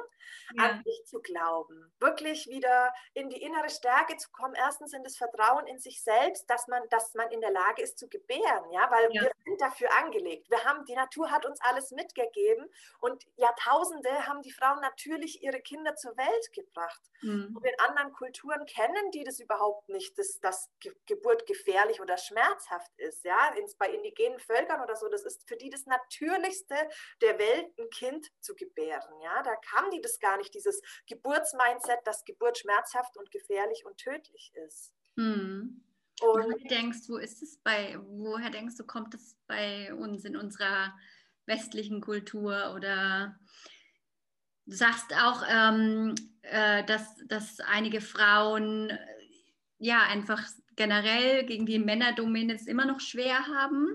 ja. 0.56 0.63
an 0.63 0.84
sich 0.84 1.06
zu 1.06 1.20
glauben, 1.22 1.94
wirklich 2.00 2.48
wieder 2.48 2.94
in 3.13 3.30
die 3.30 3.42
innere 3.42 3.70
Stärke 3.70 4.18
zu 4.18 4.30
kommen. 4.32 4.56
Erstens 4.56 4.94
in 4.94 5.04
das 5.04 5.18
Vertrauen 5.18 5.68
in 5.68 5.80
sich 5.80 6.04
selbst, 6.04 6.50
dass 6.50 6.68
man, 6.68 6.84
dass 6.89 7.13
man 7.13 7.30
in 7.32 7.42
der 7.42 7.51
Lage 7.51 7.82
ist 7.82 7.98
zu 7.98 8.08
gebären, 8.08 8.72
ja, 8.72 8.89
weil 8.92 9.10
ja. 9.13 9.24
wir 9.24 9.32
sind 9.46 9.62
dafür 9.62 9.89
angelegt. 9.98 10.50
Wir 10.50 10.63
haben, 10.63 10.86
die 10.86 10.96
Natur 10.96 11.32
hat 11.32 11.46
uns 11.46 11.60
alles 11.62 11.92
mitgegeben 11.92 12.66
und 13.00 13.25
Jahrtausende 13.36 14.27
haben 14.27 14.42
die 14.42 14.51
Frauen 14.51 14.82
natürlich 14.82 15.44
ihre 15.44 15.62
Kinder 15.62 15.96
zur 15.96 16.16
Welt 16.18 16.54
gebracht. 16.54 17.01
Mhm. 17.22 17.56
Und 17.56 17.66
in 17.66 17.80
anderen 17.80 18.13
Kulturen 18.13 18.66
kennen 18.66 19.12
die 19.12 19.24
das 19.24 19.39
überhaupt 19.39 19.89
nicht, 19.89 20.18
dass, 20.18 20.39
dass 20.39 20.70
Geburt 21.06 21.46
gefährlich 21.46 22.01
oder 22.01 22.18
schmerzhaft 22.18 22.92
ist, 22.98 23.24
ja. 23.24 23.54
bei 23.77 23.89
indigenen 23.89 24.39
Völkern 24.39 24.82
oder 24.82 24.96
so, 24.96 25.08
das 25.10 25.24
ist 25.24 25.48
für 25.48 25.58
die 25.58 25.70
das 25.70 25.86
natürlich 25.86 26.08
Natürlichste 26.08 26.75
der 27.22 27.38
Welt, 27.38 27.68
ein 27.77 27.89
Kind 27.89 28.27
zu 28.39 28.56
gebären. 28.56 29.22
Ja, 29.22 29.44
da 29.44 29.56
kam 29.58 29.89
die 29.92 30.01
das 30.01 30.20
gar 30.20 30.37
nicht, 30.38 30.53
dieses 30.53 30.82
Geburtsmindset, 31.08 32.00
dass 32.06 32.25
Geburt 32.25 32.58
schmerzhaft 32.58 33.17
und 33.17 33.32
gefährlich 33.32 33.86
und 33.86 33.98
tödlich 33.98 34.51
ist. 34.65 34.94
Hm. 35.15 35.84
Und 36.22 36.46
woher 36.46 36.67
denkst 36.70 37.06
du, 37.06 37.17
ist 37.17 37.44
es 37.44 37.58
bei, 37.58 37.98
woher 38.01 38.50
denkst 38.50 38.75
du, 38.77 38.84
kommt 38.86 39.13
es 39.13 39.36
bei 39.46 39.94
uns 39.94 40.25
in 40.25 40.36
unserer 40.36 40.94
westlichen 41.46 42.01
Kultur 42.01 42.74
oder 42.75 43.39
du 44.65 44.75
sagst 44.75 45.13
auch, 45.15 45.44
ähm, 45.48 46.15
äh, 46.41 46.84
dass, 46.86 47.15
dass 47.27 47.60
einige 47.60 48.01
Frauen 48.01 48.89
äh, 48.89 48.98
ja 49.77 50.01
einfach 50.03 50.44
generell 50.77 51.46
gegen 51.46 51.65
die 51.65 51.79
Männerdominanz 51.79 52.67
immer 52.67 52.86
noch 52.86 53.01
schwer 53.01 53.48
haben. 53.48 53.88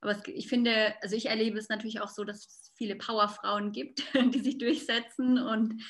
Aber 0.00 0.12
es, 0.12 0.22
ich 0.26 0.48
finde, 0.48 0.94
also 1.02 1.14
ich 1.14 1.26
erlebe 1.26 1.58
es 1.58 1.68
natürlich 1.68 2.00
auch 2.00 2.08
so, 2.08 2.24
dass 2.24 2.46
es 2.46 2.72
viele 2.74 2.96
Powerfrauen 2.96 3.70
gibt, 3.70 4.02
die 4.34 4.40
sich 4.40 4.58
durchsetzen 4.58 5.38
und 5.38 5.82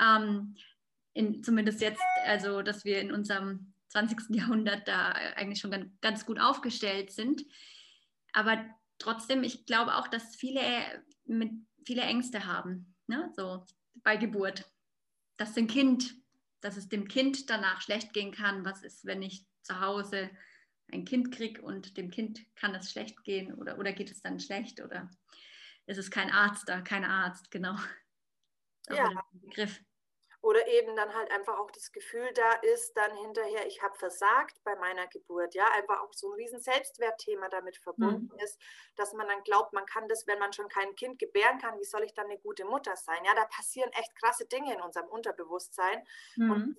ähm, 0.00 0.56
in, 1.12 1.44
zumindest 1.44 1.80
jetzt, 1.80 2.02
also 2.24 2.62
dass 2.62 2.84
wir 2.84 3.00
in 3.00 3.12
unserem 3.12 3.72
20. 3.88 4.30
Jahrhundert 4.30 4.88
da 4.88 5.10
eigentlich 5.36 5.60
schon 5.60 5.92
ganz, 6.00 6.24
gut 6.24 6.40
aufgestellt 6.40 7.12
sind. 7.12 7.44
Aber 8.32 8.64
trotzdem, 8.98 9.42
ich 9.42 9.66
glaube 9.66 9.96
auch, 9.96 10.08
dass 10.08 10.36
viele 10.36 10.62
mit 11.26 11.50
viele 11.84 12.02
Ängste 12.02 12.46
haben, 12.46 12.94
ne? 13.06 13.30
so 13.34 13.66
bei 14.02 14.16
Geburt, 14.16 14.70
dass 15.36 15.54
dem 15.54 15.66
Kind, 15.66 16.14
dass 16.60 16.76
es 16.76 16.88
dem 16.88 17.08
Kind 17.08 17.50
danach 17.50 17.80
schlecht 17.80 18.12
gehen 18.12 18.32
kann. 18.32 18.64
Was 18.64 18.82
ist, 18.82 19.04
wenn 19.04 19.22
ich 19.22 19.44
zu 19.62 19.80
Hause 19.80 20.30
ein 20.92 21.04
Kind 21.04 21.32
kriege 21.34 21.62
und 21.62 21.96
dem 21.96 22.10
Kind 22.10 22.40
kann 22.56 22.74
es 22.74 22.90
schlecht 22.90 23.22
gehen 23.24 23.54
oder, 23.54 23.78
oder 23.78 23.92
geht 23.92 24.10
es 24.10 24.22
dann 24.22 24.40
schlecht 24.40 24.80
oder 24.80 25.08
ist 25.86 25.98
es 25.98 26.10
kein 26.10 26.30
Arzt 26.30 26.68
da, 26.68 26.80
kein 26.80 27.04
Arzt, 27.04 27.50
genau. 27.50 27.76
Ja. 28.88 29.10
Begriff. 29.32 29.80
Oder 30.42 30.66
eben 30.68 30.96
dann 30.96 31.14
halt 31.14 31.30
einfach 31.30 31.58
auch 31.58 31.70
das 31.70 31.92
Gefühl 31.92 32.32
da 32.34 32.52
ist, 32.72 32.96
dann 32.96 33.14
hinterher, 33.18 33.66
ich 33.66 33.82
habe 33.82 33.98
versagt 33.98 34.58
bei 34.64 34.74
meiner 34.76 35.06
Geburt, 35.08 35.54
ja, 35.54 35.70
einfach 35.72 36.00
auch 36.00 36.14
so 36.14 36.30
ein 36.30 36.36
riesen 36.36 36.60
Selbstwertthema 36.60 37.48
damit 37.50 37.76
verbunden 37.76 38.32
mhm. 38.32 38.38
ist, 38.38 38.58
dass 38.96 39.12
man 39.12 39.28
dann 39.28 39.42
glaubt, 39.42 39.74
man 39.74 39.84
kann 39.84 40.08
das, 40.08 40.26
wenn 40.26 40.38
man 40.38 40.54
schon 40.54 40.68
kein 40.68 40.94
Kind 40.94 41.18
gebären 41.18 41.58
kann, 41.58 41.78
wie 41.78 41.84
soll 41.84 42.04
ich 42.04 42.14
dann 42.14 42.26
eine 42.26 42.38
gute 42.38 42.64
Mutter 42.64 42.96
sein? 42.96 43.22
Ja, 43.26 43.34
da 43.34 43.44
passieren 43.44 43.90
echt 43.92 44.16
krasse 44.16 44.46
Dinge 44.46 44.72
in 44.72 44.80
unserem 44.80 45.08
Unterbewusstsein. 45.08 46.02
Mhm. 46.36 46.50
Und 46.50 46.76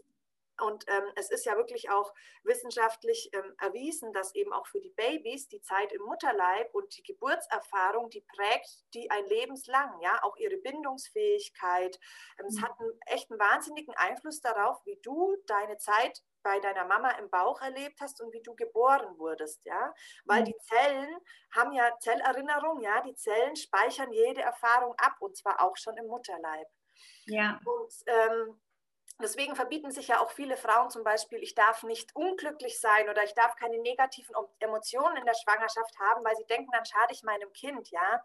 und 0.62 0.86
ähm, 0.88 1.03
es 1.15 1.30
ist 1.30 1.46
ja 1.46 1.58
wirklich 1.58 1.89
auch 1.89 2.13
wissenschaftlich 2.44 3.30
ähm, 3.34 3.56
erwiesen, 3.60 4.13
dass 4.13 4.36
eben 4.36 4.53
auch 4.53 4.68
für 4.68 4.80
die 4.80 4.94
Babys 4.96 5.48
die 5.48 5.62
Zeit 5.62 5.91
im 5.91 6.01
Mutterleib 6.03 6.74
und 6.74 6.96
die 6.98 7.03
Geburtserfahrung, 7.03 8.10
die 8.10 8.22
prägt 8.22 8.70
die 8.94 9.10
ein 9.10 9.25
lebenslang, 9.25 10.00
ja, 10.01 10.24
auch 10.24 10.36
ihre 10.38 10.58
Bindungsfähigkeit. 10.58 12.00
Ähm, 12.39 12.46
mhm. 12.46 12.50
Es 12.50 12.62
hat 12.62 12.80
einen 12.80 13.00
echten 13.08 13.39
wahnsinnigen 13.39 13.94
Einfluss 13.96 14.41
darauf, 14.41 14.77
wie 14.86 15.00
du 15.03 15.36
deine 15.48 15.77
Zeit 15.77 16.22
bei 16.44 16.60
deiner 16.60 16.86
Mama 16.86 17.12
im 17.12 17.30
Bauch 17.30 17.62
erlebt 17.62 18.00
hast 18.01 18.22
und 18.22 18.34
wie 18.34 18.41
du 18.41 18.56
geboren 18.56 19.18
wurdest, 19.18 19.63
ja, 19.65 19.94
weil 20.25 20.41
mhm. 20.41 20.46
die 20.46 20.58
Zellen 20.62 21.18
haben 21.56 21.72
ja 21.72 21.98
Zellerinnerung, 22.00 22.82
ja, 22.82 23.01
die 23.01 23.15
Zellen 23.15 23.56
speichern 23.56 24.12
jede 24.12 24.41
Erfahrung 24.41 24.96
ab 24.98 25.15
und 25.20 25.38
zwar 25.38 25.62
auch 25.62 25.77
schon 25.77 25.98
im 25.98 26.08
Mutterleib. 26.08 26.68
Ja. 27.25 27.60
Und 27.65 27.94
ähm, 28.08 28.62
Deswegen 29.20 29.56
verbieten 29.56 29.91
sich 29.91 30.08
ja 30.08 30.20
auch 30.20 30.32
viele 30.32 30.58
Frauen 30.58 30.89
zum 30.89 31.03
Beispiel, 31.03 31.41
ich 31.44 31.56
darf 31.56 31.84
nicht 31.84 32.15
unglücklich 32.15 32.80
sein 32.80 33.10
oder 33.10 33.24
ich 33.24 33.34
darf 33.34 33.56
keine 33.56 33.80
negativen 33.80 34.36
Emotionen 34.60 35.18
in 35.18 35.25
der 35.25 35.34
Schwangerschaft 35.34 35.98
haben, 36.00 36.24
weil 36.24 36.36
sie 36.36 36.46
denken, 36.46 36.72
dann 36.72 36.86
schade 36.86 37.13
ich 37.13 37.24
meinem 37.24 37.51
Kind, 37.53 37.89
ja. 37.91 38.24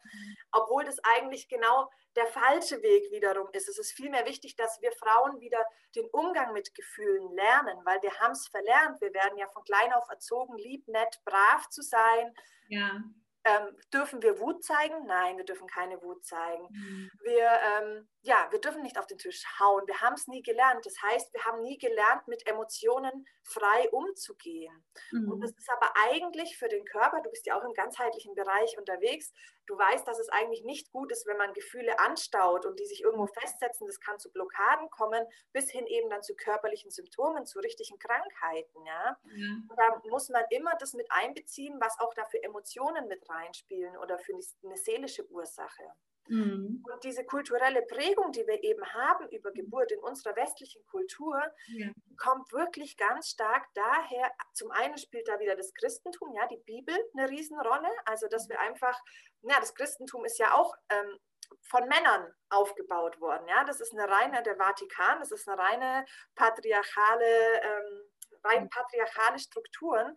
Obwohl 0.52 0.84
das 0.84 0.98
eigentlich 1.02 1.48
genau 1.48 1.90
der 2.16 2.26
falsche 2.26 2.82
Weg 2.82 3.10
wiederum 3.10 3.48
ist. 3.52 3.68
Es 3.68 3.78
ist 3.78 3.92
vielmehr 3.92 4.26
wichtig, 4.26 4.56
dass 4.56 4.80
wir 4.80 4.90
Frauen 4.92 5.40
wieder 5.40 5.62
den 5.94 6.08
Umgang 6.10 6.52
mit 6.52 6.74
Gefühlen 6.74 7.30
lernen, 7.32 7.78
weil 7.84 8.00
wir 8.02 8.12
haben 8.20 8.32
es 8.32 8.48
verlernt. 8.48 9.00
Wir 9.00 9.12
werden 9.12 9.36
ja 9.38 9.46
von 9.48 9.62
klein 9.64 9.92
auf 9.92 10.08
erzogen, 10.08 10.56
lieb, 10.56 10.88
nett, 10.88 11.20
brav 11.24 11.68
zu 11.68 11.82
sein. 11.82 12.34
Ja. 12.68 13.02
Ähm, 13.44 13.76
dürfen 13.92 14.22
wir 14.22 14.40
Wut 14.40 14.64
zeigen? 14.64 15.06
Nein, 15.06 15.36
wir 15.36 15.44
dürfen 15.44 15.68
keine 15.68 16.02
Wut 16.02 16.24
zeigen. 16.24 16.66
Mhm. 16.70 17.10
Wir, 17.22 17.50
ähm, 17.78 18.08
ja, 18.26 18.48
wir 18.50 18.60
dürfen 18.60 18.82
nicht 18.82 18.98
auf 18.98 19.06
den 19.06 19.18
Tisch 19.18 19.44
hauen. 19.60 19.86
Wir 19.86 20.00
haben 20.00 20.14
es 20.14 20.26
nie 20.26 20.42
gelernt. 20.42 20.84
Das 20.84 21.00
heißt, 21.00 21.32
wir 21.32 21.44
haben 21.44 21.62
nie 21.62 21.78
gelernt, 21.78 22.26
mit 22.26 22.44
Emotionen 22.48 23.24
frei 23.44 23.88
umzugehen. 23.90 24.84
Mhm. 25.12 25.30
Und 25.30 25.40
das 25.42 25.52
ist 25.52 25.70
aber 25.70 25.92
eigentlich 26.08 26.58
für 26.58 26.68
den 26.68 26.84
Körper, 26.84 27.20
du 27.22 27.30
bist 27.30 27.46
ja 27.46 27.56
auch 27.56 27.64
im 27.64 27.72
ganzheitlichen 27.72 28.34
Bereich 28.34 28.76
unterwegs, 28.78 29.32
du 29.66 29.78
weißt, 29.78 30.06
dass 30.08 30.18
es 30.18 30.28
eigentlich 30.28 30.64
nicht 30.64 30.90
gut 30.90 31.12
ist, 31.12 31.26
wenn 31.26 31.36
man 31.36 31.52
Gefühle 31.52 32.00
anstaut 32.00 32.66
und 32.66 32.80
die 32.80 32.86
sich 32.86 33.02
irgendwo 33.02 33.28
festsetzen. 33.28 33.86
Das 33.86 34.00
kann 34.00 34.18
zu 34.18 34.32
Blockaden 34.32 34.90
kommen, 34.90 35.24
bis 35.52 35.70
hin 35.70 35.86
eben 35.86 36.10
dann 36.10 36.24
zu 36.24 36.34
körperlichen 36.34 36.90
Symptomen, 36.90 37.46
zu 37.46 37.60
richtigen 37.60 37.98
Krankheiten. 38.00 38.84
Ja? 38.84 39.16
Mhm. 39.22 39.70
da 39.76 40.02
muss 40.10 40.28
man 40.30 40.44
immer 40.50 40.74
das 40.80 40.94
mit 40.94 41.06
einbeziehen, 41.10 41.78
was 41.80 41.98
auch 42.00 42.12
da 42.14 42.24
für 42.24 42.42
Emotionen 42.42 43.06
mit 43.06 43.28
reinspielen 43.30 43.96
oder 43.98 44.18
für 44.18 44.32
eine 44.32 44.76
seelische 44.76 45.24
Ursache. 45.30 45.84
Mhm. 46.28 46.84
Und 46.90 47.04
diese 47.04 47.24
kulturelle 47.24 47.82
Prägung, 47.82 48.32
die 48.32 48.46
wir 48.46 48.62
eben 48.62 48.84
haben 48.94 49.28
über 49.30 49.52
Geburt 49.52 49.92
in 49.92 50.00
unserer 50.00 50.36
westlichen 50.36 50.84
Kultur, 50.86 51.40
ja. 51.68 51.88
kommt 52.16 52.52
wirklich 52.52 52.96
ganz 52.96 53.30
stark 53.30 53.66
daher. 53.74 54.30
Zum 54.52 54.70
einen 54.70 54.98
spielt 54.98 55.28
da 55.28 55.38
wieder 55.38 55.56
das 55.56 55.72
Christentum, 55.74 56.34
ja, 56.34 56.46
die 56.48 56.62
Bibel 56.64 56.94
eine 57.16 57.28
Riesenrolle. 57.28 57.90
Also, 58.04 58.28
dass 58.28 58.48
wir 58.48 58.60
einfach, 58.60 58.98
ja, 59.42 59.58
das 59.60 59.74
Christentum 59.74 60.24
ist 60.24 60.38
ja 60.38 60.54
auch 60.54 60.74
ähm, 60.90 61.18
von 61.62 61.86
Männern 61.88 62.32
aufgebaut 62.48 63.20
worden. 63.20 63.46
Ja, 63.48 63.64
das 63.64 63.80
ist 63.80 63.92
eine 63.92 64.08
reine, 64.08 64.42
der 64.42 64.56
Vatikan, 64.56 65.20
das 65.20 65.30
ist 65.32 65.48
eine 65.48 65.58
reine 65.58 66.04
patriarchale, 66.34 67.60
ähm, 67.62 68.02
rein 68.44 68.68
patriarchale 68.68 69.38
Strukturen. 69.38 70.16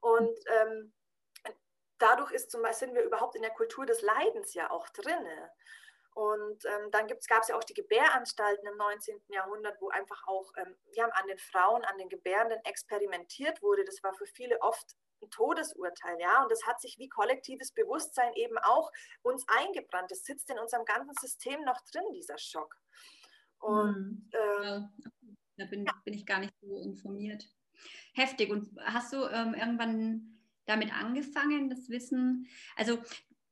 Und 0.00 0.38
ähm, 0.60 0.92
dadurch 1.98 2.32
ist 2.32 2.50
zum 2.50 2.62
Beispiel, 2.62 2.88
sind 2.88 2.94
wir 2.94 3.04
überhaupt 3.04 3.36
in 3.36 3.42
der 3.42 3.50
Kultur 3.52 3.86
des 3.86 4.02
Leidens 4.02 4.54
ja 4.54 4.70
auch 4.70 4.88
drinne. 4.90 5.50
Und 6.14 6.64
ähm, 6.64 6.90
dann 6.90 7.06
gab 7.06 7.42
es 7.42 7.48
ja 7.48 7.56
auch 7.56 7.62
die 7.62 7.74
Gebäranstalten 7.74 8.66
im 8.66 8.76
19. 8.76 9.20
Jahrhundert, 9.28 9.80
wo 9.80 9.88
einfach 9.90 10.26
auch 10.26 10.50
ähm, 10.56 10.74
ja, 10.94 11.06
an 11.06 11.28
den 11.28 11.38
Frauen, 11.38 11.84
an 11.84 11.96
den 11.96 12.08
Gebärenden 12.08 12.58
experimentiert 12.64 13.62
wurde. 13.62 13.84
Das 13.84 14.02
war 14.02 14.12
für 14.14 14.26
viele 14.26 14.60
oft 14.60 14.96
ein 15.22 15.30
Todesurteil, 15.30 16.18
ja. 16.20 16.42
Und 16.42 16.50
das 16.50 16.66
hat 16.66 16.80
sich 16.80 16.98
wie 16.98 17.08
kollektives 17.08 17.72
Bewusstsein 17.72 18.32
eben 18.34 18.58
auch 18.58 18.90
uns 19.22 19.44
eingebrannt. 19.46 20.10
Das 20.10 20.24
sitzt 20.24 20.50
in 20.50 20.58
unserem 20.58 20.84
ganzen 20.84 21.14
System 21.20 21.62
noch 21.64 21.80
drin, 21.92 22.04
dieser 22.14 22.38
Schock. 22.38 22.74
Und 23.60 24.28
mhm. 24.32 24.60
ähm, 24.62 24.88
da 25.56 25.64
bin, 25.66 25.86
bin, 26.04 26.14
ich 26.14 26.26
gar 26.26 26.40
nicht 26.40 26.54
so 26.60 26.80
informiert. 26.80 27.44
Heftig. 28.14 28.50
Und 28.50 28.68
hast 28.80 29.12
du 29.12 29.24
ähm, 29.26 29.54
irgendwann 29.54 30.37
damit 30.68 30.92
angefangen, 30.92 31.68
das 31.68 31.88
Wissen, 31.88 32.46
also 32.76 32.98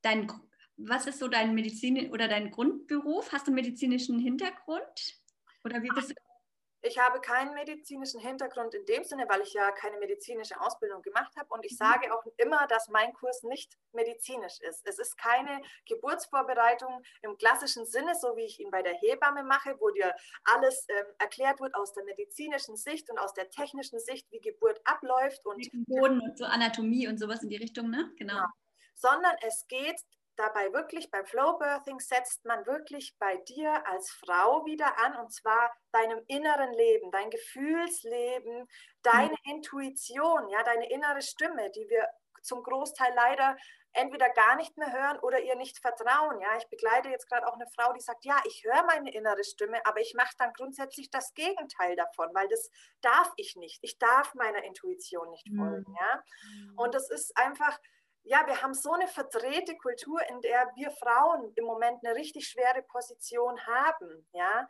dein, 0.02 0.30
was 0.76 1.06
ist 1.06 1.18
so 1.18 1.28
dein 1.28 1.54
Medizin 1.54 2.10
oder 2.10 2.28
dein 2.28 2.50
Grundberuf? 2.50 3.32
Hast 3.32 3.46
du 3.46 3.50
einen 3.50 3.56
medizinischen 3.56 4.18
Hintergrund? 4.18 5.20
Oder 5.64 5.82
wie 5.82 5.88
bist 5.88 6.10
du 6.10 6.14
ich 6.82 6.98
habe 6.98 7.20
keinen 7.20 7.54
medizinischen 7.54 8.20
Hintergrund 8.20 8.74
in 8.74 8.84
dem 8.86 9.04
Sinne, 9.04 9.26
weil 9.28 9.40
ich 9.40 9.52
ja 9.52 9.70
keine 9.72 9.98
medizinische 9.98 10.60
Ausbildung 10.60 11.02
gemacht 11.02 11.34
habe. 11.36 11.48
Und 11.50 11.64
ich 11.64 11.72
mhm. 11.72 11.76
sage 11.76 12.14
auch 12.14 12.24
immer, 12.36 12.66
dass 12.68 12.88
mein 12.88 13.12
Kurs 13.12 13.42
nicht 13.42 13.76
medizinisch 13.92 14.60
ist. 14.60 14.86
Es 14.86 14.98
ist 14.98 15.16
keine 15.18 15.60
Geburtsvorbereitung 15.86 17.02
im 17.22 17.36
klassischen 17.36 17.86
Sinne, 17.86 18.14
so 18.14 18.36
wie 18.36 18.44
ich 18.44 18.60
ihn 18.60 18.70
bei 18.70 18.82
der 18.82 18.94
Hebamme 18.94 19.42
mache, 19.42 19.76
wo 19.80 19.90
dir 19.90 20.14
alles 20.44 20.86
ähm, 20.88 21.06
erklärt 21.18 21.60
wird 21.60 21.74
aus 21.74 21.92
der 21.92 22.04
medizinischen 22.04 22.76
Sicht 22.76 23.10
und 23.10 23.18
aus 23.18 23.34
der 23.34 23.50
technischen 23.50 23.98
Sicht, 23.98 24.30
wie 24.30 24.40
Geburt 24.40 24.80
abläuft. 24.84 25.44
Und 25.44 25.66
Boden 25.86 26.20
und 26.20 26.38
so 26.38 26.44
Anatomie 26.44 27.08
und 27.08 27.18
sowas 27.18 27.42
in 27.42 27.48
die 27.48 27.56
Richtung, 27.56 27.90
ne? 27.90 28.12
Genau. 28.18 28.34
Ja. 28.34 28.52
Sondern 28.94 29.34
es 29.46 29.66
geht 29.68 30.00
dabei 30.36 30.72
wirklich 30.72 31.10
beim 31.10 31.26
Flow 31.26 31.58
Birthing 31.58 32.00
setzt 32.00 32.44
man 32.44 32.66
wirklich 32.66 33.16
bei 33.18 33.36
dir 33.38 33.86
als 33.86 34.10
Frau 34.10 34.64
wieder 34.66 34.98
an 34.98 35.16
und 35.16 35.32
zwar 35.32 35.74
deinem 35.92 36.22
inneren 36.26 36.72
Leben, 36.72 37.10
dein 37.10 37.30
Gefühlsleben, 37.30 38.68
deine 39.02 39.36
mhm. 39.44 39.56
Intuition, 39.56 40.48
ja, 40.48 40.62
deine 40.62 40.90
innere 40.90 41.22
Stimme, 41.22 41.70
die 41.70 41.88
wir 41.88 42.06
zum 42.42 42.62
Großteil 42.62 43.12
leider 43.14 43.56
entweder 43.96 44.28
gar 44.30 44.56
nicht 44.56 44.76
mehr 44.76 44.92
hören 44.92 45.18
oder 45.20 45.40
ihr 45.40 45.56
nicht 45.56 45.78
vertrauen. 45.78 46.40
Ja, 46.40 46.56
ich 46.58 46.68
begleite 46.68 47.08
jetzt 47.08 47.28
gerade 47.28 47.46
auch 47.46 47.54
eine 47.54 47.66
Frau, 47.74 47.92
die 47.92 48.00
sagt, 48.00 48.24
ja, 48.24 48.40
ich 48.44 48.62
höre 48.64 48.84
meine 48.84 49.12
innere 49.12 49.42
Stimme, 49.42 49.84
aber 49.84 50.00
ich 50.00 50.14
mache 50.14 50.34
dann 50.38 50.52
grundsätzlich 50.52 51.10
das 51.10 51.32
Gegenteil 51.34 51.96
davon, 51.96 52.28
weil 52.34 52.48
das 52.48 52.70
darf 53.00 53.32
ich 53.36 53.56
nicht. 53.56 53.78
Ich 53.82 53.98
darf 53.98 54.34
meiner 54.34 54.62
Intuition 54.64 55.30
nicht 55.30 55.48
folgen. 55.56 55.90
Mhm. 55.90 55.96
Ja, 55.98 56.22
und 56.76 56.94
das 56.94 57.10
ist 57.10 57.36
einfach 57.36 57.78
ja, 58.26 58.46
wir 58.46 58.60
haben 58.60 58.74
so 58.74 58.92
eine 58.92 59.06
verdrehte 59.06 59.76
Kultur, 59.76 60.20
in 60.28 60.40
der 60.40 60.70
wir 60.74 60.90
Frauen 60.90 61.52
im 61.54 61.64
Moment 61.64 62.04
eine 62.04 62.14
richtig 62.16 62.48
schwere 62.48 62.82
Position 62.82 63.64
haben, 63.66 64.28
ja, 64.32 64.68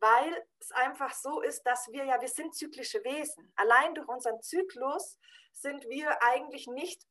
weil 0.00 0.44
es 0.58 0.72
einfach 0.72 1.12
so 1.12 1.40
ist, 1.40 1.62
dass 1.64 1.88
wir 1.92 2.04
ja, 2.04 2.20
wir 2.20 2.28
sind 2.28 2.54
zyklische 2.54 3.04
Wesen. 3.04 3.52
Allein 3.56 3.94
durch 3.94 4.08
unseren 4.08 4.40
Zyklus 4.42 5.18
sind 5.52 5.84
wir 5.88 6.22
eigentlich 6.22 6.66
nicht 6.66 7.02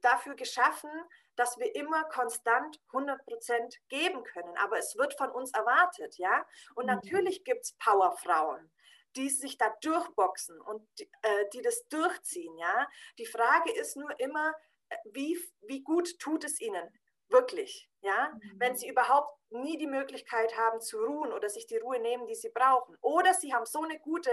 dafür 0.00 0.34
geschaffen, 0.34 0.90
dass 1.36 1.58
wir 1.58 1.74
immer 1.74 2.04
konstant 2.04 2.78
100 2.88 3.24
Prozent 3.24 3.78
geben 3.88 4.24
können. 4.24 4.56
Aber 4.58 4.78
es 4.78 4.96
wird 4.96 5.14
von 5.16 5.30
uns 5.30 5.52
erwartet, 5.52 6.16
ja. 6.18 6.44
Und 6.74 6.86
mhm. 6.86 6.94
natürlich 6.94 7.44
gibt 7.44 7.64
es 7.64 7.72
Powerfrauen 7.78 8.70
die 9.16 9.28
sich 9.28 9.58
da 9.58 9.68
durchboxen 9.82 10.58
und 10.60 10.88
die, 10.98 11.10
äh, 11.20 11.44
die 11.52 11.60
das 11.60 11.86
durchziehen, 11.88 12.56
ja. 12.56 12.88
Die 13.18 13.26
Frage 13.26 13.70
ist 13.72 13.96
nur 13.96 14.18
immer, 14.18 14.54
wie, 15.04 15.38
wie 15.62 15.82
gut 15.82 16.18
tut 16.18 16.44
es 16.44 16.60
ihnen 16.60 16.88
wirklich, 17.32 17.88
ja, 18.02 18.30
mhm. 18.32 18.52
wenn 18.56 18.76
sie 18.76 18.88
überhaupt 18.88 19.38
nie 19.50 19.76
die 19.78 19.86
Möglichkeit 19.86 20.56
haben 20.56 20.80
zu 20.80 20.98
ruhen 20.98 21.32
oder 21.32 21.48
sich 21.48 21.66
die 21.66 21.78
Ruhe 21.78 21.98
nehmen, 21.98 22.26
die 22.26 22.34
sie 22.34 22.50
brauchen. 22.50 22.96
Oder 23.00 23.34
sie 23.34 23.52
haben 23.52 23.66
so 23.66 23.82
eine 23.82 23.98
gute 23.98 24.30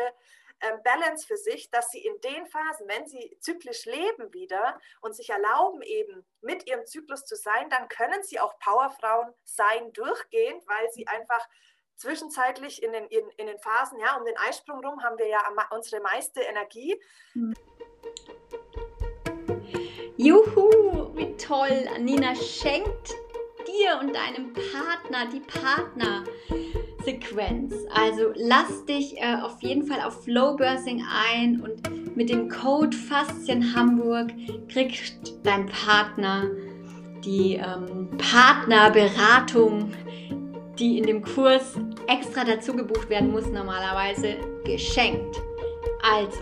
ähm, 0.62 0.82
Balance 0.84 1.25
für 1.25 1.38
sich, 1.38 1.70
dass 1.72 1.89
sie 1.89 2.06
in 2.06 2.20
den 2.22 2.46
Phasen, 2.48 2.88
wenn 2.88 3.06
sie 3.08 3.38
zyklisch 3.39 3.86
leben 3.86 4.34
wieder 4.34 4.80
und 5.01 5.16
sich 5.16 5.30
erlauben, 5.30 5.82
eben 5.82 6.25
mit 6.42 6.68
ihrem 6.68 6.86
Zyklus 6.86 7.25
zu 7.25 7.36
sein, 7.36 7.70
dann 7.70 7.88
können 7.88 8.24
sie 8.24 8.39
auch 8.39 8.58
Powerfrauen 8.60 9.34
sein 9.44 9.92
durchgehend, 9.94 10.66
weil 10.68 10.89
sie 10.92 11.08
einfach 11.08 11.48
zwischenzeitlich 11.96 12.82
in 12.82 12.94
den, 12.94 13.06
in, 13.08 13.30
in 13.32 13.48
den 13.48 13.60
Phasen, 13.60 14.00
ja, 14.00 14.16
um 14.16 14.25
den 14.25 14.38
Eisprung 14.38 14.86
rum 14.86 15.04
haben 15.04 15.18
wir 15.18 15.28
ja 15.28 15.42
unsere 15.72 16.01
meiste 16.01 16.42
Energie. 16.42 17.01
Mhm. 17.34 17.54
Juhu, 20.21 21.15
wie 21.15 21.33
toll! 21.38 21.88
Nina 22.01 22.35
schenkt 22.35 23.15
dir 23.65 23.97
und 24.01 24.13
deinem 24.13 24.51
Partner 24.51 25.29
die 25.32 25.39
Partnersequenz. 26.99 27.73
Also 27.95 28.34
lass 28.36 28.84
dich 28.84 29.15
äh, 29.15 29.38
auf 29.41 29.62
jeden 29.62 29.88
Fall 29.88 30.01
auf 30.01 30.25
Flowbirthing 30.25 31.05
ein 31.10 31.62
und 31.62 32.17
mit 32.17 32.29
dem 32.29 32.49
Code 32.49 32.97
Faszien 32.97 33.73
Hamburg 33.73 34.34
kriegt 34.67 35.45
dein 35.45 35.67
Partner 35.67 36.49
die 37.23 37.53
ähm, 37.53 38.10
Partnerberatung, 38.17 39.93
die 40.77 40.97
in 40.97 41.05
dem 41.05 41.21
Kurs 41.21 41.75
extra 42.08 42.43
dazu 42.43 42.73
gebucht 42.73 43.10
werden 43.10 43.32
muss, 43.32 43.47
normalerweise 43.47 44.36
geschenkt. 44.65 45.38
Also, 46.01 46.39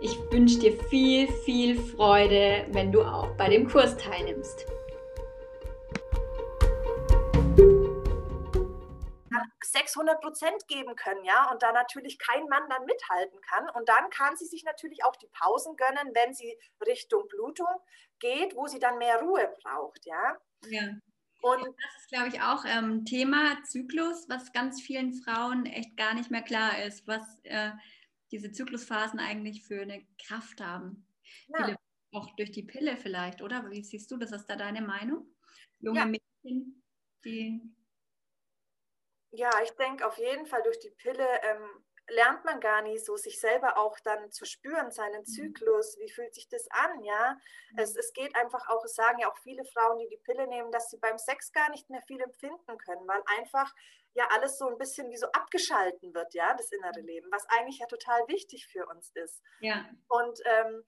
ich 0.00 0.18
wünsche 0.30 0.58
dir 0.58 0.72
viel, 0.84 1.30
viel 1.44 1.78
Freude, 1.78 2.66
wenn 2.70 2.90
du 2.90 3.02
auch 3.02 3.36
bei 3.36 3.48
dem 3.48 3.68
Kurs 3.68 3.96
teilnimmst. 3.96 4.66
600 9.62 10.20
Prozent 10.20 10.68
geben 10.68 10.96
können, 10.96 11.24
ja, 11.24 11.50
und 11.50 11.62
da 11.62 11.72
natürlich 11.72 12.18
kein 12.18 12.44
Mann 12.48 12.68
dann 12.68 12.84
mithalten 12.86 13.40
kann. 13.42 13.68
Und 13.70 13.88
dann 13.88 14.10
kann 14.10 14.36
sie 14.36 14.46
sich 14.46 14.64
natürlich 14.64 15.04
auch 15.04 15.14
die 15.16 15.28
Pausen 15.28 15.76
gönnen, 15.76 16.12
wenn 16.14 16.34
sie 16.34 16.56
Richtung 16.86 17.28
Blutung 17.28 17.68
geht, 18.18 18.56
wo 18.56 18.66
sie 18.66 18.78
dann 18.78 18.98
mehr 18.98 19.20
Ruhe 19.20 19.54
braucht, 19.62 20.04
ja. 20.06 20.36
Ja. 20.68 20.82
Und 21.42 21.62
das 21.62 22.00
ist, 22.00 22.08
glaube 22.10 22.28
ich, 22.28 22.42
auch 22.42 22.64
ähm, 22.66 23.04
Thema 23.04 23.62
Zyklus, 23.64 24.28
was 24.28 24.52
ganz 24.52 24.82
vielen 24.82 25.14
Frauen 25.14 25.64
echt 25.66 25.96
gar 25.96 26.14
nicht 26.14 26.30
mehr 26.30 26.42
klar 26.42 26.82
ist, 26.82 27.06
was 27.06 27.22
äh, 27.44 27.70
diese 28.30 28.52
Zyklusphasen 28.52 29.18
eigentlich 29.18 29.62
für 29.62 29.82
eine 29.82 30.06
Kraft 30.26 30.60
haben. 30.60 31.06
Ja. 31.48 31.64
Viele, 31.64 31.76
auch 32.12 32.34
durch 32.36 32.50
die 32.50 32.62
Pille 32.62 32.96
vielleicht, 32.96 33.42
oder? 33.42 33.70
Wie 33.70 33.82
siehst 33.82 34.10
du 34.10 34.16
das? 34.16 34.32
Ist 34.32 34.46
da 34.46 34.56
deine 34.56 34.82
Meinung? 34.82 35.26
Junge 35.78 36.00
ja. 36.00 36.06
Mädchen, 36.06 36.82
die. 37.24 37.60
Ja, 39.32 39.50
ich 39.62 39.70
denke 39.72 40.06
auf 40.06 40.18
jeden 40.18 40.46
Fall 40.46 40.62
durch 40.62 40.80
die 40.80 40.90
Pille 40.90 41.26
ähm, 41.42 41.84
lernt 42.10 42.44
man 42.44 42.60
gar 42.60 42.82
nicht 42.82 43.04
so, 43.04 43.16
sich 43.16 43.40
selber 43.40 43.78
auch 43.78 43.98
dann 44.00 44.30
zu 44.30 44.44
spüren, 44.44 44.90
seinen 44.90 45.20
mhm. 45.20 45.26
Zyklus, 45.26 45.96
wie 45.98 46.10
fühlt 46.10 46.34
sich 46.34 46.48
das 46.48 46.66
an, 46.70 47.02
ja. 47.02 47.36
Mhm. 47.72 47.78
Es, 47.78 47.96
es 47.96 48.12
geht 48.12 48.34
einfach 48.36 48.68
auch, 48.68 48.84
es 48.84 48.94
sagen 48.94 49.20
ja 49.20 49.30
auch 49.30 49.38
viele 49.38 49.64
Frauen, 49.64 49.98
die 49.98 50.08
die 50.08 50.22
Pille 50.24 50.46
nehmen, 50.46 50.70
dass 50.72 50.90
sie 50.90 50.98
beim 50.98 51.18
Sex 51.18 51.52
gar 51.52 51.70
nicht 51.70 51.88
mehr 51.90 52.02
viel 52.02 52.20
empfinden 52.20 52.78
können, 52.78 53.06
weil 53.06 53.22
einfach 53.38 53.72
ja 54.14 54.26
alles 54.30 54.58
so 54.58 54.68
ein 54.68 54.78
bisschen 54.78 55.10
wie 55.10 55.16
so 55.16 55.26
abgeschalten 55.32 56.14
wird, 56.14 56.34
ja, 56.34 56.54
das 56.54 56.72
innere 56.72 57.00
Leben, 57.00 57.30
was 57.30 57.46
eigentlich 57.48 57.78
ja 57.78 57.86
total 57.86 58.20
wichtig 58.28 58.66
für 58.66 58.86
uns 58.86 59.10
ist. 59.14 59.42
Ja. 59.60 59.88
Und 60.08 60.40
ähm, 60.44 60.84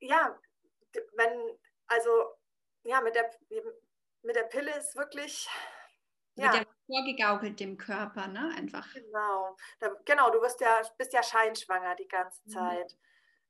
ja, 0.00 0.38
wenn, 1.16 1.58
also 1.86 2.10
ja, 2.84 3.00
mit 3.00 3.14
der, 3.14 3.30
mit 4.22 4.36
der 4.36 4.44
Pille 4.44 4.76
ist 4.76 4.96
wirklich. 4.96 5.48
Ja. 6.34 6.54
Ja 6.54 6.64
vorgegaukelt 6.86 7.60
dem 7.60 7.76
Körper, 7.76 8.28
ne? 8.28 8.50
Einfach. 8.56 8.86
Genau. 8.94 9.56
Da, 9.78 9.90
genau, 10.04 10.30
du 10.30 10.40
wirst 10.40 10.60
ja, 10.60 10.80
bist 10.96 11.12
ja 11.12 11.22
scheinschwanger 11.22 11.94
die 11.96 12.08
ganze. 12.08 12.42
Zeit. 12.46 12.92
Mhm. 12.92 12.98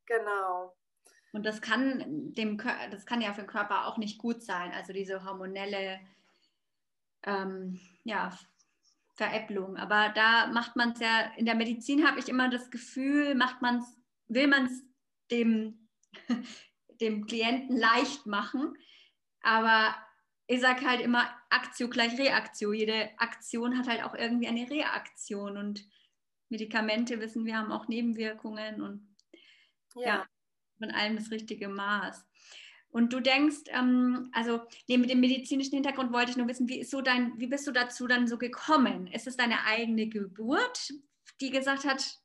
Genau. 0.05 0.75
Und 1.31 1.45
das 1.45 1.61
kann 1.61 2.33
dem 2.33 2.57
das 2.91 3.05
kann 3.05 3.21
ja 3.21 3.33
für 3.33 3.41
den 3.41 3.47
Körper 3.47 3.85
auch 3.85 3.97
nicht 3.97 4.17
gut 4.19 4.43
sein. 4.43 4.73
Also 4.73 4.91
diese 4.91 5.23
hormonelle 5.23 5.99
ähm, 7.23 7.79
ja, 8.03 8.31
Veräpplung. 9.19 9.75
Aber 9.75 10.09
da 10.15 10.47
macht 10.47 10.77
man 10.77 10.93
es 10.93 10.99
ja, 11.01 11.31
in 11.35 11.45
der 11.45 11.55
Medizin 11.55 12.07
habe 12.07 12.19
ich 12.19 12.29
immer 12.29 12.49
das 12.49 12.71
Gefühl, 12.71 13.35
macht 13.35 13.61
man 13.61 13.79
es, 13.79 13.97
will 14.29 14.47
man 14.47 14.65
es 14.65 14.83
dem, 15.29 15.89
dem 17.01 17.25
Klienten 17.27 17.75
leicht 17.75 18.25
machen. 18.25 18.73
Aber 19.41 19.93
ich 20.47 20.61
sage 20.61 20.87
halt 20.87 21.01
immer, 21.01 21.29
Aktio 21.49 21.89
gleich 21.89 22.17
Reaktion. 22.17 22.73
Jede 22.73 23.09
Aktion 23.19 23.77
hat 23.77 23.87
halt 23.87 24.03
auch 24.03 24.15
irgendwie 24.15 24.47
eine 24.47 24.69
Reaktion. 24.69 25.57
Und 25.57 25.83
Medikamente 26.47 27.19
wissen 27.19 27.45
wir 27.45 27.57
haben 27.57 27.73
auch 27.73 27.89
Nebenwirkungen 27.89 28.81
und 28.81 29.15
ja, 29.95 30.01
ja 30.01 30.27
von 30.79 30.91
allem 30.91 31.17
das 31.17 31.29
richtige 31.29 31.67
Maß. 31.67 32.25
Und 32.91 33.13
du 33.13 33.19
denkst, 33.19 33.65
ähm, 33.67 34.29
also 34.33 34.61
neben 34.87 35.07
dem 35.07 35.19
medizinischen 35.19 35.75
Hintergrund 35.75 36.11
wollte 36.11 36.31
ich 36.31 36.37
nur 36.37 36.47
wissen, 36.47 36.67
wie 36.67 36.79
ist 36.79 36.91
so 36.91 37.01
dein, 37.01 37.39
wie 37.39 37.47
bist 37.47 37.67
du 37.67 37.71
dazu 37.71 38.07
dann 38.07 38.27
so 38.27 38.37
gekommen? 38.37 39.07
Ist 39.07 39.27
es 39.27 39.37
deine 39.37 39.63
eigene 39.65 40.07
Geburt, 40.07 40.93
die 41.39 41.51
gesagt 41.51 41.85
hat, 41.85 42.19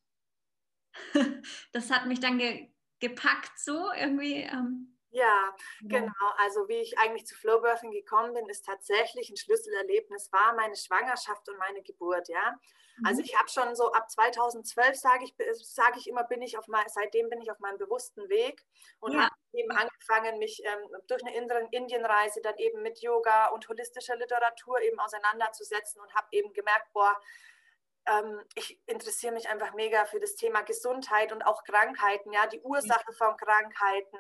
das 1.73 1.91
hat 1.91 2.07
mich 2.07 2.21
dann 2.21 2.39
ge 2.39 2.71
gepackt 3.01 3.59
so 3.59 3.93
irgendwie? 3.93 4.35
Ähm? 4.35 4.94
Ja, 5.15 5.55
genau. 5.83 6.13
Also 6.39 6.67
wie 6.67 6.81
ich 6.81 6.99
eigentlich 6.99 7.25
zu 7.25 7.37
Flowbirthing 7.37 7.93
gekommen 7.93 8.35
bin, 8.35 8.49
ist 8.49 8.67
tatsächlich 8.67 9.31
ein 9.31 9.37
Schlüsselerlebnis 9.37 10.33
war 10.33 10.55
meine 10.55 10.75
Schwangerschaft 10.75 11.49
und 11.49 11.57
meine 11.57 11.83
Geburt, 11.83 12.29
ja. 12.29 12.59
Also 13.05 13.21
mhm. 13.21 13.27
ich 13.27 13.39
habe 13.39 13.49
schon 13.49 13.77
so 13.77 13.93
ab 13.93 14.11
2012 14.11 14.97
sage 14.97 15.25
ich 15.25 15.35
sage 15.63 15.99
ich 16.01 16.09
immer 16.09 16.25
bin 16.25 16.43
ich 16.43 16.59
auf 16.59 16.67
mein, 16.67 16.89
seitdem 16.89 17.29
bin 17.29 17.41
ich 17.41 17.51
auf 17.53 17.61
meinem 17.61 17.79
bewussten 17.79 18.29
Weg 18.29 18.61
und 18.99 19.13
ja. 19.13 19.23
habe 19.23 19.35
eben 19.53 19.71
angefangen 19.71 20.39
mich 20.39 20.63
ähm, 20.65 20.89
durch 21.07 21.23
eine 21.25 21.37
Indienreise 21.71 22.41
dann 22.43 22.59
eben 22.59 22.83
mit 22.83 23.01
Yoga 23.01 23.49
und 23.51 23.69
holistischer 23.69 24.17
Literatur 24.17 24.81
eben 24.81 24.99
auseinanderzusetzen 24.99 26.01
und 26.01 26.13
habe 26.15 26.27
eben 26.33 26.53
gemerkt, 26.53 26.93
boah, 26.93 27.17
ähm, 28.07 28.43
ich 28.57 28.81
interessiere 28.87 29.33
mich 29.33 29.49
einfach 29.49 29.75
mega 29.75 30.07
für 30.07 30.19
das 30.19 30.35
Thema 30.35 30.63
Gesundheit 30.63 31.33
und 31.33 31.43
auch 31.43 31.63
Krankheiten, 31.63 32.33
ja, 32.33 32.49
die 32.49 32.61
Ursache 32.63 33.13
von 33.13 33.37
Krankheiten, 33.37 34.19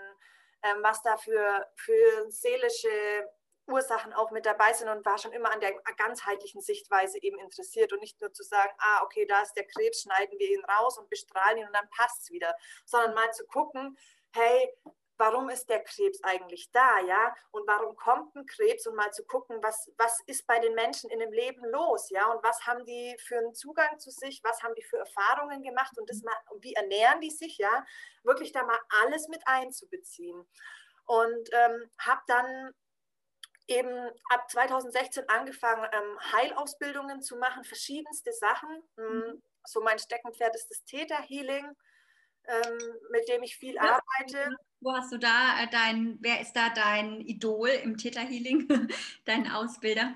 ähm, 0.64 0.82
was 0.82 1.02
da 1.02 1.16
für, 1.16 1.66
für 1.76 2.30
seelische 2.30 3.28
Ursachen 3.66 4.12
auch 4.12 4.30
mit 4.30 4.44
dabei 4.44 4.72
sind 4.72 4.88
und 4.88 5.06
war 5.06 5.18
schon 5.18 5.32
immer 5.32 5.50
an 5.52 5.60
der 5.60 5.72
ganzheitlichen 5.96 6.60
Sichtweise 6.60 7.22
eben 7.22 7.38
interessiert 7.38 7.92
und 7.92 8.00
nicht 8.00 8.20
nur 8.20 8.32
zu 8.32 8.42
sagen, 8.42 8.72
ah, 8.78 9.02
okay, 9.04 9.26
da 9.26 9.40
ist 9.42 9.54
der 9.54 9.66
Krebs, 9.66 10.02
schneiden 10.02 10.38
wir 10.38 10.50
ihn 10.50 10.64
raus 10.64 10.98
und 10.98 11.08
bestrahlen 11.08 11.58
ihn 11.58 11.66
und 11.66 11.74
dann 11.74 11.88
passt 11.90 12.22
es 12.22 12.30
wieder, 12.30 12.54
sondern 12.84 13.14
mal 13.14 13.30
zu 13.32 13.46
gucken, 13.46 13.96
hey, 14.34 14.74
warum 15.16 15.48
ist 15.48 15.68
der 15.68 15.82
Krebs 15.82 16.22
eigentlich 16.22 16.70
da, 16.72 17.00
ja? 17.00 17.34
Und 17.50 17.66
warum 17.66 17.96
kommt 17.96 18.34
ein 18.34 18.46
Krebs 18.46 18.86
und 18.86 18.96
mal 18.96 19.12
zu 19.12 19.24
gucken, 19.24 19.62
was, 19.62 19.90
was 19.96 20.20
ist 20.26 20.46
bei 20.46 20.58
den 20.58 20.74
Menschen 20.74 21.10
in 21.10 21.20
dem 21.20 21.32
Leben 21.32 21.64
los, 21.66 22.10
ja? 22.10 22.30
Und 22.32 22.42
was 22.42 22.66
haben 22.66 22.84
die 22.84 23.16
für 23.18 23.38
einen 23.38 23.54
Zugang 23.54 23.98
zu 23.98 24.10
sich, 24.10 24.42
was 24.42 24.62
haben 24.62 24.74
die 24.74 24.82
für 24.82 24.98
Erfahrungen 24.98 25.62
gemacht 25.62 25.96
und 25.98 26.08
das 26.08 26.22
mal, 26.22 26.36
wie 26.60 26.74
ernähren 26.74 27.20
die 27.20 27.30
sich, 27.30 27.58
ja? 27.58 27.84
Wirklich 28.22 28.52
da 28.52 28.64
mal 28.64 28.78
alles 29.02 29.28
mit 29.28 29.42
einzubeziehen. 29.46 30.46
Und 31.06 31.50
ähm, 31.52 31.90
habe 31.98 32.22
dann 32.26 32.74
eben 33.66 34.10
ab 34.28 34.50
2016 34.50 35.28
angefangen, 35.28 35.86
ähm, 35.92 36.32
Heilausbildungen 36.32 37.22
zu 37.22 37.36
machen, 37.36 37.64
verschiedenste 37.64 38.32
Sachen. 38.32 38.82
Hm, 38.96 39.18
mhm. 39.18 39.42
So 39.66 39.80
mein 39.80 39.98
Steckenpferd 39.98 40.54
ist 40.54 40.70
das 40.70 40.84
Theta-Healing, 40.84 41.74
ähm, 42.46 42.78
mit 43.10 43.28
dem 43.28 43.42
ich 43.42 43.56
viel 43.56 43.78
arbeite. 43.78 44.56
Wo 44.84 44.92
hast 44.92 45.10
du 45.12 45.18
da 45.18 45.62
äh, 45.62 45.68
dein, 45.70 46.18
wer 46.20 46.42
ist 46.42 46.52
da 46.52 46.68
dein 46.68 47.22
Idol 47.22 47.70
im 47.70 47.96
Theta-Healing, 47.96 48.68
dein 49.24 49.50
Ausbilder? 49.50 50.12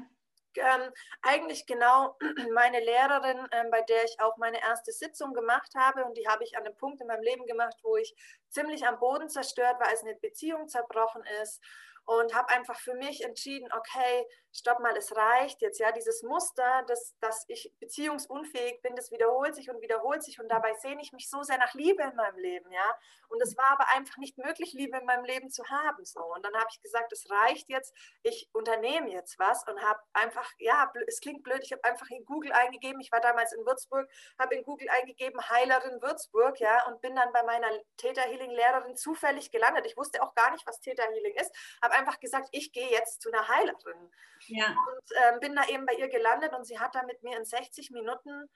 Ähm, 0.56 0.92
eigentlich 1.22 1.64
genau 1.64 2.18
meine 2.54 2.80
Lehrerin, 2.80 3.48
ähm, 3.52 3.70
bei 3.70 3.80
der 3.80 4.04
ich 4.04 4.20
auch 4.20 4.36
meine 4.36 4.60
erste 4.60 4.92
Sitzung 4.92 5.32
gemacht 5.32 5.72
habe. 5.74 6.04
Und 6.04 6.18
die 6.18 6.28
habe 6.28 6.44
ich 6.44 6.54
an 6.58 6.66
einem 6.66 6.76
Punkt 6.76 7.00
in 7.00 7.06
meinem 7.06 7.22
Leben 7.22 7.46
gemacht, 7.46 7.76
wo 7.82 7.96
ich 7.96 8.14
ziemlich 8.50 8.86
am 8.86 8.98
Boden 8.98 9.30
zerstört 9.30 9.80
war, 9.80 9.88
als 9.88 10.02
eine 10.02 10.16
Beziehung 10.16 10.68
zerbrochen 10.68 11.22
ist 11.42 11.62
und 12.04 12.34
habe 12.34 12.50
einfach 12.50 12.78
für 12.78 12.94
mich 12.94 13.24
entschieden, 13.24 13.68
okay, 13.72 14.26
stopp 14.52 14.80
mal, 14.80 14.96
es 14.96 15.14
reicht 15.14 15.60
jetzt, 15.60 15.78
ja, 15.78 15.92
dieses 15.92 16.22
Muster, 16.22 16.84
dass, 16.86 17.14
dass 17.20 17.44
ich 17.48 17.72
beziehungsunfähig 17.80 18.80
bin, 18.82 18.96
das 18.96 19.10
wiederholt 19.10 19.54
sich 19.54 19.70
und 19.70 19.80
wiederholt 19.80 20.22
sich 20.22 20.40
und 20.40 20.48
dabei 20.48 20.74
sehne 20.74 21.02
ich 21.02 21.12
mich 21.12 21.28
so 21.28 21.42
sehr 21.42 21.58
nach 21.58 21.74
Liebe 21.74 22.02
in 22.02 22.16
meinem 22.16 22.38
Leben, 22.38 22.70
ja, 22.72 22.98
und 23.28 23.42
es 23.42 23.56
war 23.56 23.70
aber 23.72 23.88
einfach 23.94 24.16
nicht 24.16 24.38
möglich, 24.38 24.72
Liebe 24.72 24.96
in 24.98 25.04
meinem 25.04 25.24
Leben 25.24 25.50
zu 25.50 25.64
haben, 25.68 26.04
so, 26.04 26.20
und 26.20 26.44
dann 26.44 26.54
habe 26.54 26.68
ich 26.70 26.80
gesagt, 26.80 27.12
es 27.12 27.28
reicht 27.30 27.68
jetzt, 27.68 27.94
ich 28.22 28.48
unternehme 28.52 29.10
jetzt 29.10 29.38
was 29.38 29.66
und 29.66 29.80
habe 29.82 30.00
einfach, 30.12 30.50
ja, 30.58 30.90
es 31.06 31.20
klingt 31.20 31.42
blöd, 31.42 31.60
ich 31.62 31.72
habe 31.72 31.84
einfach 31.84 32.08
in 32.10 32.24
Google 32.24 32.52
eingegeben, 32.52 33.00
ich 33.00 33.12
war 33.12 33.20
damals 33.20 33.52
in 33.52 33.64
Würzburg, 33.66 34.08
habe 34.38 34.54
in 34.54 34.64
Google 34.64 34.88
eingegeben, 34.88 35.40
Heilerin 35.50 36.00
Würzburg, 36.00 36.58
ja, 36.60 36.86
und 36.86 37.00
bin 37.00 37.14
dann 37.14 37.32
bei 37.32 37.42
meiner 37.42 37.68
Theta 37.96 38.22
Healing 38.22 38.50
Lehrerin 38.50 38.96
zufällig 38.96 39.50
gelandet, 39.50 39.86
ich 39.86 39.96
wusste 39.96 40.22
auch 40.22 40.34
gar 40.34 40.50
nicht, 40.52 40.66
was 40.66 40.80
Theta 40.80 41.02
Healing 41.02 41.34
ist, 41.34 41.54
habe 41.82 41.94
einfach 41.94 42.18
gesagt, 42.18 42.48
ich 42.52 42.72
gehe 42.72 42.90
jetzt 42.90 43.20
zu 43.20 43.30
einer 43.30 43.46
Heilerin. 43.48 44.10
Ja. 44.46 44.68
Und 44.68 45.10
äh, 45.10 45.38
bin 45.40 45.54
da 45.54 45.66
eben 45.68 45.86
bei 45.86 45.94
ihr 45.94 46.08
gelandet 46.08 46.54
und 46.54 46.64
sie 46.64 46.78
hat 46.78 46.94
da 46.94 47.02
mit 47.02 47.22
mir 47.22 47.36
in 47.36 47.44
60 47.44 47.90
Minuten, 47.90 48.48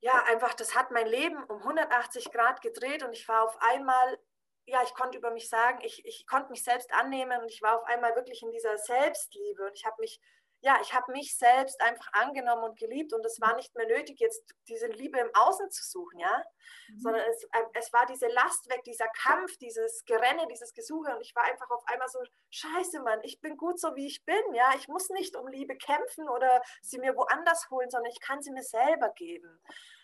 ja, 0.00 0.22
einfach, 0.24 0.54
das 0.54 0.74
hat 0.74 0.90
mein 0.90 1.06
Leben 1.06 1.42
um 1.44 1.58
180 1.58 2.30
Grad 2.30 2.60
gedreht 2.60 3.02
und 3.02 3.12
ich 3.12 3.26
war 3.28 3.44
auf 3.44 3.56
einmal, 3.60 4.18
ja, 4.66 4.82
ich 4.82 4.94
konnte 4.94 5.18
über 5.18 5.30
mich 5.30 5.48
sagen, 5.48 5.80
ich, 5.82 6.04
ich 6.04 6.26
konnte 6.26 6.50
mich 6.50 6.62
selbst 6.62 6.92
annehmen 6.92 7.40
und 7.42 7.50
ich 7.50 7.62
war 7.62 7.78
auf 7.78 7.84
einmal 7.84 8.14
wirklich 8.14 8.42
in 8.42 8.50
dieser 8.50 8.76
Selbstliebe 8.78 9.66
und 9.66 9.74
ich 9.74 9.84
habe 9.84 9.96
mich 10.00 10.20
ja, 10.60 10.78
ich 10.82 10.92
habe 10.92 11.12
mich 11.12 11.36
selbst 11.36 11.80
einfach 11.80 12.12
angenommen 12.12 12.64
und 12.64 12.78
geliebt 12.78 13.12
und 13.12 13.24
es 13.24 13.40
war 13.40 13.54
nicht 13.54 13.74
mehr 13.76 13.86
nötig, 13.86 14.18
jetzt 14.18 14.42
diese 14.66 14.88
Liebe 14.88 15.18
im 15.18 15.30
Außen 15.34 15.70
zu 15.70 15.84
suchen, 15.84 16.18
ja, 16.18 16.42
mhm. 16.88 16.98
sondern 16.98 17.22
es, 17.30 17.44
äh, 17.44 17.64
es 17.74 17.92
war 17.92 18.06
diese 18.06 18.26
Last 18.26 18.68
weg, 18.68 18.82
dieser 18.84 19.08
Kampf, 19.08 19.56
dieses 19.58 20.04
Gerenne, 20.04 20.46
dieses 20.50 20.74
Gesuche 20.74 21.14
und 21.14 21.20
ich 21.20 21.34
war 21.36 21.44
einfach 21.44 21.70
auf 21.70 21.86
einmal 21.86 22.08
so, 22.08 22.18
scheiße, 22.50 23.00
Mann, 23.02 23.20
ich 23.22 23.40
bin 23.40 23.56
gut 23.56 23.78
so, 23.78 23.94
wie 23.94 24.06
ich 24.06 24.24
bin, 24.24 24.54
ja, 24.54 24.70
ich 24.76 24.88
muss 24.88 25.08
nicht 25.10 25.36
um 25.36 25.46
Liebe 25.46 25.76
kämpfen 25.76 26.28
oder 26.28 26.60
sie 26.82 26.98
mir 26.98 27.14
woanders 27.16 27.70
holen, 27.70 27.90
sondern 27.90 28.10
ich 28.10 28.20
kann 28.20 28.42
sie 28.42 28.50
mir 28.50 28.64
selber 28.64 29.10
geben. 29.10 29.60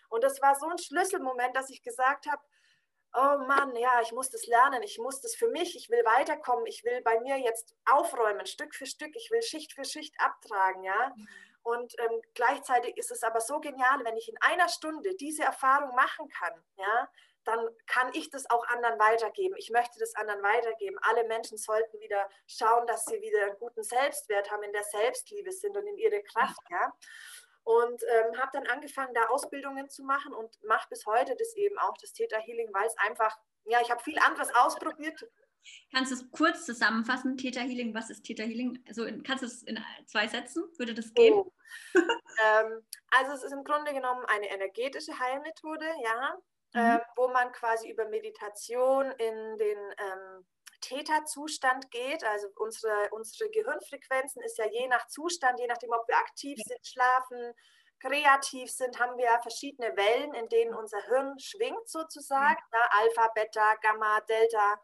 Und 0.09 0.23
das 0.23 0.41
war 0.41 0.55
so 0.55 0.67
ein 0.67 0.77
Schlüsselmoment, 0.77 1.55
dass 1.55 1.69
ich 1.69 1.81
gesagt 1.81 2.27
habe, 2.27 2.41
oh 3.15 3.37
Mann, 3.47 3.75
ja, 3.75 4.01
ich 4.01 4.11
muss 4.11 4.29
das 4.29 4.45
lernen, 4.45 4.83
ich 4.83 4.97
muss 4.97 5.21
das 5.21 5.35
für 5.35 5.47
mich, 5.47 5.75
ich 5.75 5.89
will 5.89 6.03
weiterkommen, 6.05 6.65
ich 6.65 6.83
will 6.83 7.01
bei 7.01 7.19
mir 7.21 7.37
jetzt 7.37 7.75
aufräumen, 7.85 8.45
Stück 8.45 8.75
für 8.75 8.85
Stück, 8.85 9.15
ich 9.15 9.31
will 9.31 9.41
Schicht 9.41 9.73
für 9.73 9.85
Schicht 9.85 10.15
abtragen, 10.19 10.83
ja. 10.83 11.13
Mhm. 11.15 11.27
Und 11.63 11.95
ähm, 11.99 12.21
gleichzeitig 12.35 12.95
ist 12.95 13.09
es 13.09 13.23
aber 13.23 13.41
so 13.41 13.59
genial, 13.59 14.03
wenn 14.03 14.17
ich 14.17 14.29
in 14.29 14.37
einer 14.39 14.69
Stunde 14.69 15.15
diese 15.15 15.43
Erfahrung 15.43 15.95
machen 15.95 16.29
kann, 16.29 16.53
ja, 16.77 17.09
dann 17.43 17.59
kann 17.87 18.11
ich 18.13 18.29
das 18.29 18.49
auch 18.49 18.67
anderen 18.67 18.99
weitergeben. 18.99 19.55
Ich 19.57 19.71
möchte 19.71 19.97
das 19.99 20.15
anderen 20.15 20.43
weitergeben. 20.43 20.97
Alle 21.01 21.23
Menschen 21.23 21.57
sollten 21.57 21.99
wieder 21.99 22.29
schauen, 22.47 22.85
dass 22.87 23.05
sie 23.05 23.21
wieder 23.21 23.45
einen 23.45 23.57
guten 23.57 23.83
Selbstwert 23.83 24.51
haben, 24.51 24.63
in 24.63 24.73
der 24.73 24.83
Selbstliebe 24.83 25.51
sind 25.51 25.75
und 25.77 25.87
in 25.87 25.97
ihre 25.97 26.21
Kraft, 26.23 26.61
ja 26.69 26.93
und 27.65 28.01
ähm, 28.03 28.39
habe 28.39 28.51
dann 28.53 28.67
angefangen, 28.67 29.13
da 29.13 29.25
Ausbildungen 29.25 29.89
zu 29.89 30.03
machen 30.03 30.33
und 30.33 30.63
mache 30.63 30.87
bis 30.89 31.05
heute 31.05 31.35
das 31.35 31.53
eben 31.55 31.77
auch, 31.79 31.97
das 31.99 32.13
Theta 32.13 32.37
Healing, 32.37 32.69
weil 32.71 32.85
es 32.85 32.97
einfach, 32.99 33.35
ja, 33.65 33.81
ich 33.81 33.89
habe 33.89 34.03
viel 34.03 34.19
anderes 34.19 34.53
ausprobiert. 34.53 35.19
Kannst 35.91 36.11
du 36.11 36.15
es 36.15 36.29
kurz 36.29 36.63
zusammenfassen, 36.65 37.37
Theta 37.37 37.61
Healing, 37.61 37.95
was 37.95 38.11
ist 38.11 38.21
Theta 38.21 38.43
Healing? 38.43 38.83
Also 38.87 39.03
in, 39.05 39.23
kannst 39.23 39.41
du 39.41 39.47
es 39.47 39.63
in 39.63 39.83
zwei 40.05 40.27
Sätzen, 40.27 40.63
würde 40.77 40.93
das 40.93 41.11
gehen? 41.15 41.33
Oh. 41.33 41.51
ähm, 41.95 42.85
also 43.09 43.31
es 43.31 43.43
ist 43.43 43.51
im 43.51 43.63
Grunde 43.63 43.91
genommen 43.93 44.23
eine 44.25 44.47
energetische 44.51 45.17
Heilmethode, 45.17 45.87
ja, 46.03 46.37
mhm. 46.73 46.79
ähm, 46.79 47.01
wo 47.15 47.29
man 47.29 47.51
quasi 47.51 47.89
über 47.89 48.07
Meditation 48.09 49.09
in 49.17 49.57
den 49.57 49.77
ähm, 50.75 50.97
Täterzustand 50.97 51.91
geht. 51.91 52.23
Also 52.23 52.47
unsere, 52.55 53.09
unsere 53.11 53.49
Gehirnfrequenzen 53.49 54.41
ist 54.43 54.57
ja 54.57 54.65
je 54.71 54.87
nach 54.87 55.07
Zustand, 55.07 55.59
je 55.59 55.67
nachdem, 55.67 55.91
ob 55.91 56.07
wir 56.07 56.17
aktiv 56.17 56.57
sind, 56.65 56.85
schlafen, 56.85 57.53
kreativ 57.99 58.71
sind, 58.71 58.99
haben 58.99 59.17
wir 59.17 59.39
verschiedene 59.41 59.95
Wellen, 59.95 60.33
in 60.33 60.47
denen 60.49 60.75
unser 60.75 61.01
Hirn 61.03 61.39
schwingt 61.39 61.87
sozusagen. 61.87 62.61
Ja. 62.71 62.79
Ne? 62.79 62.91
Alpha, 62.91 63.27
Beta, 63.33 63.75
Gamma, 63.81 64.19
Delta. 64.21 64.79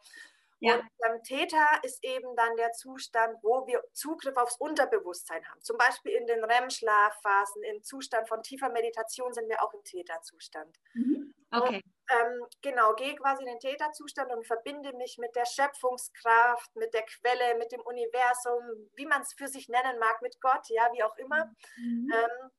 Ja. 0.62 0.76
Und 0.76 0.88
beim 1.00 1.24
Theta 1.24 1.80
ist 1.82 2.04
eben 2.04 2.36
dann 2.36 2.56
der 2.56 2.72
Zustand, 2.74 3.36
wo 3.42 3.66
wir 3.66 3.84
Zugriff 3.94 4.38
aufs 4.38 4.58
Unterbewusstsein 4.58 5.44
haben. 5.50 5.60
Zum 5.62 5.76
Beispiel 5.76 6.12
in 6.12 6.28
den 6.28 6.44
REM-Schlafphasen, 6.44 7.64
im 7.64 7.82
Zustand 7.82 8.28
von 8.28 8.44
tiefer 8.44 8.70
Meditation 8.70 9.34
sind 9.34 9.50
wir 9.50 9.64
auch 9.64 9.74
im 9.74 9.84
Theta-Zustand. 9.84 10.78
Mhm. 10.94 11.34
Okay. 11.52 11.78
Und, 11.78 11.84
ähm, 12.12 12.46
genau, 12.62 12.94
gehe 12.96 13.16
quasi 13.16 13.44
in 13.44 13.48
den 13.48 13.60
Täterzustand 13.60 14.32
und 14.32 14.46
verbinde 14.46 14.94
mich 14.94 15.18
mit 15.18 15.36
der 15.36 15.46
Schöpfungskraft, 15.46 16.76
mit 16.76 16.94
der 16.94 17.04
Quelle, 17.04 17.56
mit 17.58 17.72
dem 17.72 17.82
Universum, 17.82 18.90
wie 18.96 19.06
man 19.06 19.22
es 19.22 19.34
für 19.34 19.48
sich 19.48 19.70
nennen 19.70 19.98
mag, 20.00 20.22
mit 20.22 20.40
Gott, 20.42 20.68
ja, 20.70 20.90
wie 20.94 21.04
auch 21.04 21.16
immer. 21.18 21.46
Mhm. 21.78 22.12
Ähm, 22.14 22.52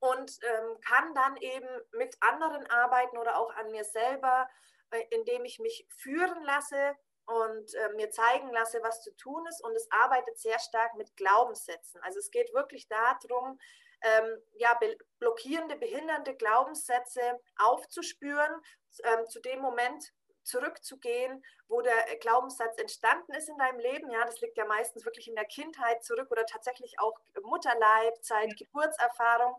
und 0.00 0.32
ähm, 0.42 0.80
kann 0.86 1.14
dann 1.14 1.36
eben 1.38 1.68
mit 1.92 2.14
anderen 2.20 2.66
arbeiten 2.66 3.16
oder 3.16 3.38
auch 3.38 3.54
an 3.54 3.70
mir 3.70 3.84
selber, 3.84 4.48
äh, 4.90 5.02
indem 5.10 5.44
ich 5.44 5.58
mich 5.60 5.86
führen 5.96 6.42
lasse 6.42 6.94
und 7.26 7.74
äh, 7.74 7.88
mir 7.94 8.10
zeigen 8.10 8.52
lasse, 8.52 8.80
was 8.82 9.02
zu 9.02 9.16
tun 9.16 9.46
ist. 9.48 9.64
Und 9.64 9.74
es 9.74 9.90
arbeitet 9.90 10.38
sehr 10.38 10.58
stark 10.58 10.94
mit 10.96 11.16
Glaubenssätzen. 11.16 12.02
Also 12.02 12.18
es 12.18 12.30
geht 12.30 12.52
wirklich 12.52 12.86
darum, 12.88 13.58
ähm, 14.04 14.42
ja, 14.58 14.78
blockierende, 15.18 15.76
behindernde 15.76 16.36
Glaubenssätze 16.36 17.20
aufzuspüren, 17.56 18.60
ähm, 19.04 19.26
zu 19.28 19.40
dem 19.40 19.60
Moment 19.60 20.12
zurückzugehen, 20.44 21.42
wo 21.68 21.80
der 21.80 21.94
Glaubenssatz 22.20 22.78
entstanden 22.78 23.32
ist 23.32 23.48
in 23.48 23.56
deinem 23.56 23.78
Leben. 23.78 24.10
Ja, 24.10 24.24
das 24.24 24.40
liegt 24.40 24.58
ja 24.58 24.66
meistens 24.66 25.04
wirklich 25.04 25.26
in 25.26 25.34
der 25.34 25.46
Kindheit 25.46 26.04
zurück 26.04 26.30
oder 26.30 26.44
tatsächlich 26.44 27.00
auch 27.00 27.18
Mutterleibzeit, 27.42 28.50
ja. 28.50 28.56
Geburtserfahrung. 28.58 29.56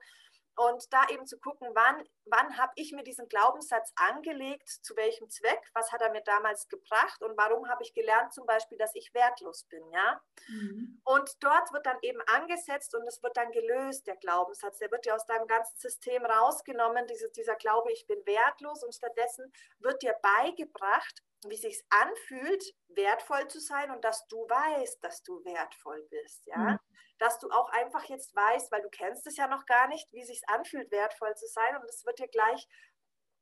Und 0.56 0.92
da 0.94 1.08
eben 1.10 1.26
zu 1.28 1.38
gucken, 1.40 1.70
wann, 1.74 2.04
wann 2.26 2.58
habe 2.58 2.72
ich 2.76 2.94
mir 2.94 3.04
diesen 3.04 3.28
Glaubenssatz 3.28 3.92
angelegt, 3.96 4.70
zu 4.70 4.96
welchem 4.96 5.30
Zweck, 5.30 5.60
was 5.74 5.92
hat 5.92 6.02
er 6.02 6.12
mir 6.12 6.22
damals 6.22 6.70
gebracht 6.70 7.22
und 7.22 7.38
warum 7.38 7.68
habe 7.70 7.84
ich 7.84 7.94
gelernt 7.94 8.34
zum 8.34 8.46
Beispiel, 8.46 8.78
dass 8.78 8.96
ich 8.96 9.14
wertlos 9.14 9.66
bin, 9.66 9.84
ja. 9.92 10.22
Mhm. 10.48 11.02
Und 11.04 11.44
dort 11.44 11.74
wird 11.74 11.86
dann 11.86 11.98
eben 12.02 12.22
angesetzt 12.28 12.96
und 12.96 13.06
es 13.08 13.22
wird 13.22 13.36
dann 13.36 13.52
gelöst, 13.52 14.08
der 14.08 14.16
Glaubenssatz, 14.16 14.80
der 14.80 14.92
wird 14.92 15.06
dir 15.06 15.16
aus 15.16 15.26
deinem 15.26 15.48
ganzen 15.48 15.78
System 15.78 16.26
rausgenommen, 16.26 17.06
diese, 17.08 17.30
dieser 17.32 17.56
Glaube, 17.56 17.92
ich 17.92 18.08
bin 18.08 18.26
wertlos 18.26 18.84
und 18.84 18.96
stattdessen 18.96 19.52
wird 19.80 20.02
dir 20.02 20.16
beigebracht, 20.22 21.22
wie 21.50 21.58
sich 21.58 21.84
anfühlt, 21.90 22.64
wertvoll 22.90 23.48
zu 23.48 23.60
sein 23.60 23.92
und 23.92 24.04
dass 24.04 24.28
du 24.28 24.38
weißt, 24.38 25.04
dass 25.04 25.24
du 25.24 25.44
wertvoll 25.46 26.06
bist, 26.10 26.46
ja. 26.48 26.58
Mhm. 26.58 26.80
Dass 27.18 27.40
du 27.40 27.50
auch 27.50 27.70
einfach 27.70 28.04
jetzt 28.06 28.36
weißt, 28.36 28.72
weil 28.72 28.82
du 28.82 28.90
kennst 28.90 29.26
es 29.26 29.38
ja 29.38 29.48
noch 29.48 29.66
gar 29.66 29.88
nicht, 29.88 30.12
wie 30.12 30.24
sich 30.24 30.42
anfühlt, 30.48 30.92
wertvoll 30.92 31.34
zu 31.36 31.48
sein 31.48 31.78
und 31.78 31.90
es 31.90 32.06
wird 32.06 32.20
dir 32.20 32.28
gleich 32.28 32.68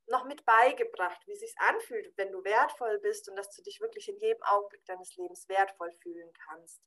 noch 0.08 0.26
mit 0.26 0.46
beigebracht, 0.46 1.22
wie 1.28 1.36
sich 1.36 1.54
anfühlt, 1.58 2.14
wenn 2.18 2.32
du 2.32 2.44
wertvoll 2.44 3.00
bist 3.00 3.30
und 3.30 3.36
dass 3.36 3.50
du 3.56 3.62
dich 3.64 3.80
wirklich 3.80 4.10
in 4.10 4.18
jedem 4.18 4.44
Augenblick 4.44 4.86
deines 4.86 5.16
Lebens 5.16 5.48
wertvoll 5.48 5.92
fühlen 6.02 6.32
kannst. 6.46 6.82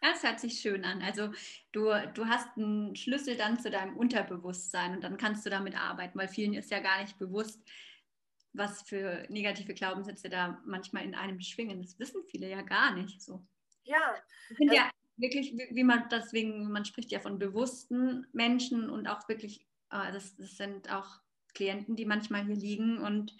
Das 0.00 0.22
hört 0.22 0.38
sich 0.38 0.60
schön 0.60 0.84
an. 0.84 1.02
Also 1.02 1.30
du, 1.72 1.90
du 2.12 2.26
hast 2.26 2.56
einen 2.56 2.94
Schlüssel 2.94 3.36
dann 3.36 3.58
zu 3.58 3.70
deinem 3.70 3.96
Unterbewusstsein 3.96 4.96
und 4.96 5.02
dann 5.02 5.16
kannst 5.16 5.46
du 5.46 5.50
damit 5.50 5.76
arbeiten, 5.76 6.18
weil 6.18 6.28
vielen 6.28 6.54
ist 6.54 6.70
ja 6.70 6.80
gar 6.80 7.00
nicht 7.00 7.18
bewusst, 7.18 7.62
was 8.54 8.82
für 8.82 9.26
negative 9.28 9.74
Glaubenssätze 9.74 10.30
da 10.30 10.60
manchmal 10.64 11.04
in 11.04 11.14
einem 11.14 11.40
schwingen. 11.40 11.82
Das 11.82 11.98
wissen 11.98 12.22
viele 12.30 12.48
ja 12.48 12.62
gar 12.62 12.94
nicht 12.94 13.20
so. 13.20 13.44
Ja. 13.82 14.14
Sind 14.56 14.72
ja 14.72 14.90
wirklich, 15.16 15.52
wie 15.70 15.84
man 15.84 16.08
deswegen, 16.08 16.70
man 16.70 16.84
spricht 16.84 17.10
ja 17.10 17.20
von 17.20 17.38
bewussten 17.38 18.26
Menschen 18.32 18.88
und 18.88 19.08
auch 19.08 19.28
wirklich, 19.28 19.66
äh, 19.90 20.12
das, 20.12 20.36
das 20.36 20.56
sind 20.56 20.90
auch 20.90 21.20
Klienten, 21.52 21.96
die 21.96 22.06
manchmal 22.06 22.44
hier 22.44 22.56
liegen 22.56 22.98
und 22.98 23.36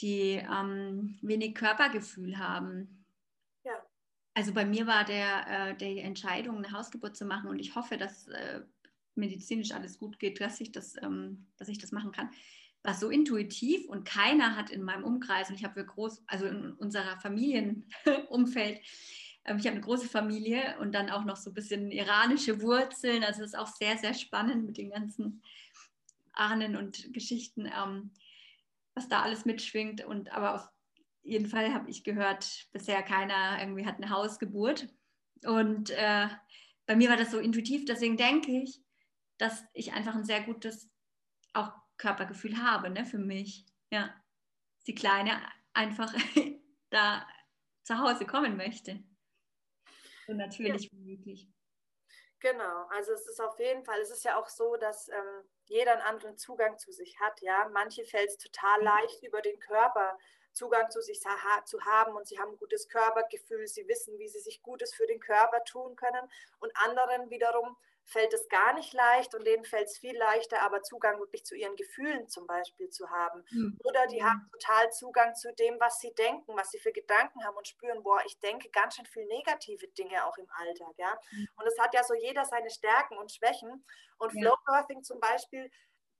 die 0.00 0.42
ähm, 0.50 1.18
wenig 1.22 1.54
Körpergefühl 1.54 2.38
haben. 2.38 3.06
Ja. 3.64 3.86
Also 4.34 4.52
bei 4.52 4.64
mir 4.64 4.88
war 4.88 5.04
der, 5.04 5.46
äh, 5.46 5.76
die 5.76 6.00
Entscheidung, 6.00 6.58
eine 6.58 6.72
Hausgeburt 6.72 7.16
zu 7.16 7.24
machen 7.24 7.48
und 7.48 7.60
ich 7.60 7.76
hoffe, 7.76 7.96
dass 7.96 8.26
äh, 8.26 8.62
medizinisch 9.14 9.70
alles 9.70 9.98
gut 9.98 10.18
geht, 10.18 10.40
dass 10.40 10.60
ich 10.60 10.72
das, 10.72 11.00
ähm, 11.00 11.46
dass 11.56 11.68
ich 11.68 11.78
das 11.78 11.92
machen 11.92 12.10
kann 12.10 12.30
war 12.84 12.94
so 12.94 13.08
intuitiv 13.08 13.88
und 13.88 14.04
keiner 14.04 14.56
hat 14.56 14.70
in 14.70 14.82
meinem 14.82 15.04
Umkreis, 15.04 15.48
und 15.48 15.56
ich 15.56 15.64
habe 15.64 15.84
groß, 15.84 16.22
also 16.26 16.44
in 16.44 16.72
unserer 16.74 17.18
Familienumfeld, 17.18 18.80
ähm, 19.46 19.56
ich 19.56 19.66
habe 19.66 19.76
eine 19.76 19.80
große 19.80 20.06
Familie 20.06 20.78
und 20.80 20.94
dann 20.94 21.10
auch 21.10 21.24
noch 21.24 21.36
so 21.36 21.50
ein 21.50 21.54
bisschen 21.54 21.90
iranische 21.90 22.60
Wurzeln. 22.60 23.24
Also 23.24 23.42
es 23.42 23.48
ist 23.48 23.58
auch 23.58 23.68
sehr, 23.68 23.96
sehr 23.96 24.12
spannend 24.12 24.66
mit 24.66 24.76
den 24.76 24.90
ganzen 24.90 25.42
Ahnen 26.34 26.76
und 26.76 27.12
Geschichten, 27.14 27.66
ähm, 27.66 28.12
was 28.94 29.08
da 29.08 29.22
alles 29.22 29.46
mitschwingt. 29.46 30.04
Und 30.04 30.30
aber 30.32 30.54
auf 30.54 30.68
jeden 31.22 31.46
Fall 31.46 31.72
habe 31.72 31.88
ich 31.88 32.04
gehört, 32.04 32.66
bisher 32.72 33.02
keiner 33.02 33.58
irgendwie 33.60 33.86
hat 33.86 33.96
eine 33.96 34.10
Hausgeburt. 34.10 34.88
Und 35.46 35.88
äh, 35.90 36.28
bei 36.84 36.96
mir 36.96 37.08
war 37.08 37.16
das 37.16 37.30
so 37.30 37.38
intuitiv, 37.38 37.86
deswegen 37.86 38.18
denke 38.18 38.52
ich, 38.52 38.82
dass 39.38 39.64
ich 39.72 39.94
einfach 39.94 40.14
ein 40.14 40.24
sehr 40.24 40.42
gutes 40.42 40.90
auch 41.54 41.72
Körpergefühl 41.96 42.62
habe, 42.62 42.90
ne, 42.90 43.04
für 43.04 43.18
mich. 43.18 43.66
Ja. 43.90 44.14
Die 44.86 44.94
Kleine 44.94 45.40
einfach 45.72 46.12
da 46.90 47.26
zu 47.82 47.98
Hause 47.98 48.26
kommen 48.26 48.56
möchte. 48.56 49.02
So 50.26 50.32
natürlich 50.32 50.84
ja. 50.84 50.90
wie 50.92 51.16
möglich. 51.16 51.48
Genau, 52.40 52.86
also 52.90 53.12
es 53.12 53.26
ist 53.26 53.40
auf 53.40 53.58
jeden 53.58 53.84
Fall, 53.84 54.00
es 54.00 54.10
ist 54.10 54.24
ja 54.24 54.38
auch 54.38 54.48
so, 54.48 54.76
dass 54.76 55.08
ähm, 55.08 55.48
jeder 55.64 55.92
einen 55.92 56.02
anderen 56.02 56.36
Zugang 56.36 56.78
zu 56.78 56.92
sich 56.92 57.18
hat. 57.18 57.40
Ja, 57.40 57.70
manche 57.72 58.04
fällt 58.04 58.28
es 58.28 58.36
total 58.36 58.80
mhm. 58.80 58.84
leicht 58.84 59.22
über 59.22 59.40
den 59.40 59.58
Körper 59.58 60.18
Zugang 60.52 60.88
zu 60.90 61.00
sich 61.00 61.20
zu 61.20 61.84
haben 61.84 62.14
und 62.14 62.28
sie 62.28 62.38
haben 62.38 62.52
ein 62.52 62.56
gutes 62.58 62.88
Körpergefühl, 62.88 63.66
sie 63.66 63.88
wissen, 63.88 64.18
wie 64.18 64.28
sie 64.28 64.38
sich 64.38 64.62
Gutes 64.62 64.94
für 64.94 65.06
den 65.06 65.18
Körper 65.20 65.64
tun 65.64 65.96
können 65.96 66.30
und 66.60 66.70
anderen 66.76 67.28
wiederum 67.28 67.76
fällt 68.04 68.32
es 68.34 68.48
gar 68.48 68.74
nicht 68.74 68.92
leicht 68.92 69.34
und 69.34 69.46
denen 69.46 69.64
fällt 69.64 69.88
es 69.88 69.98
viel 69.98 70.16
leichter, 70.16 70.62
aber 70.62 70.82
Zugang 70.82 71.18
wirklich 71.18 71.44
zu 71.44 71.54
ihren 71.54 71.74
Gefühlen 71.76 72.28
zum 72.28 72.46
Beispiel 72.46 72.90
zu 72.90 73.08
haben. 73.10 73.44
Mhm. 73.50 73.78
Oder 73.82 74.06
die 74.06 74.22
haben 74.22 74.48
total 74.52 74.90
Zugang 74.92 75.34
zu 75.34 75.52
dem, 75.54 75.80
was 75.80 75.98
sie 76.00 76.14
denken, 76.14 76.56
was 76.56 76.70
sie 76.70 76.78
für 76.78 76.92
Gedanken 76.92 77.44
haben 77.44 77.56
und 77.56 77.66
spüren, 77.66 78.02
boah, 78.02 78.20
ich 78.26 78.38
denke 78.40 78.68
ganz 78.70 78.96
schön 78.96 79.06
viel 79.06 79.26
negative 79.26 79.88
Dinge 79.88 80.24
auch 80.26 80.36
im 80.36 80.48
Alltag. 80.50 80.94
Ja? 80.98 81.18
Mhm. 81.32 81.48
Und 81.56 81.66
es 81.66 81.78
hat 81.78 81.94
ja 81.94 82.04
so 82.04 82.14
jeder 82.14 82.44
seine 82.44 82.70
Stärken 82.70 83.16
und 83.16 83.32
Schwächen. 83.32 83.84
Und 84.18 84.32
ja. 84.34 84.40
Flow 84.40 84.56
Birthing 84.66 85.02
zum 85.02 85.18
Beispiel 85.20 85.70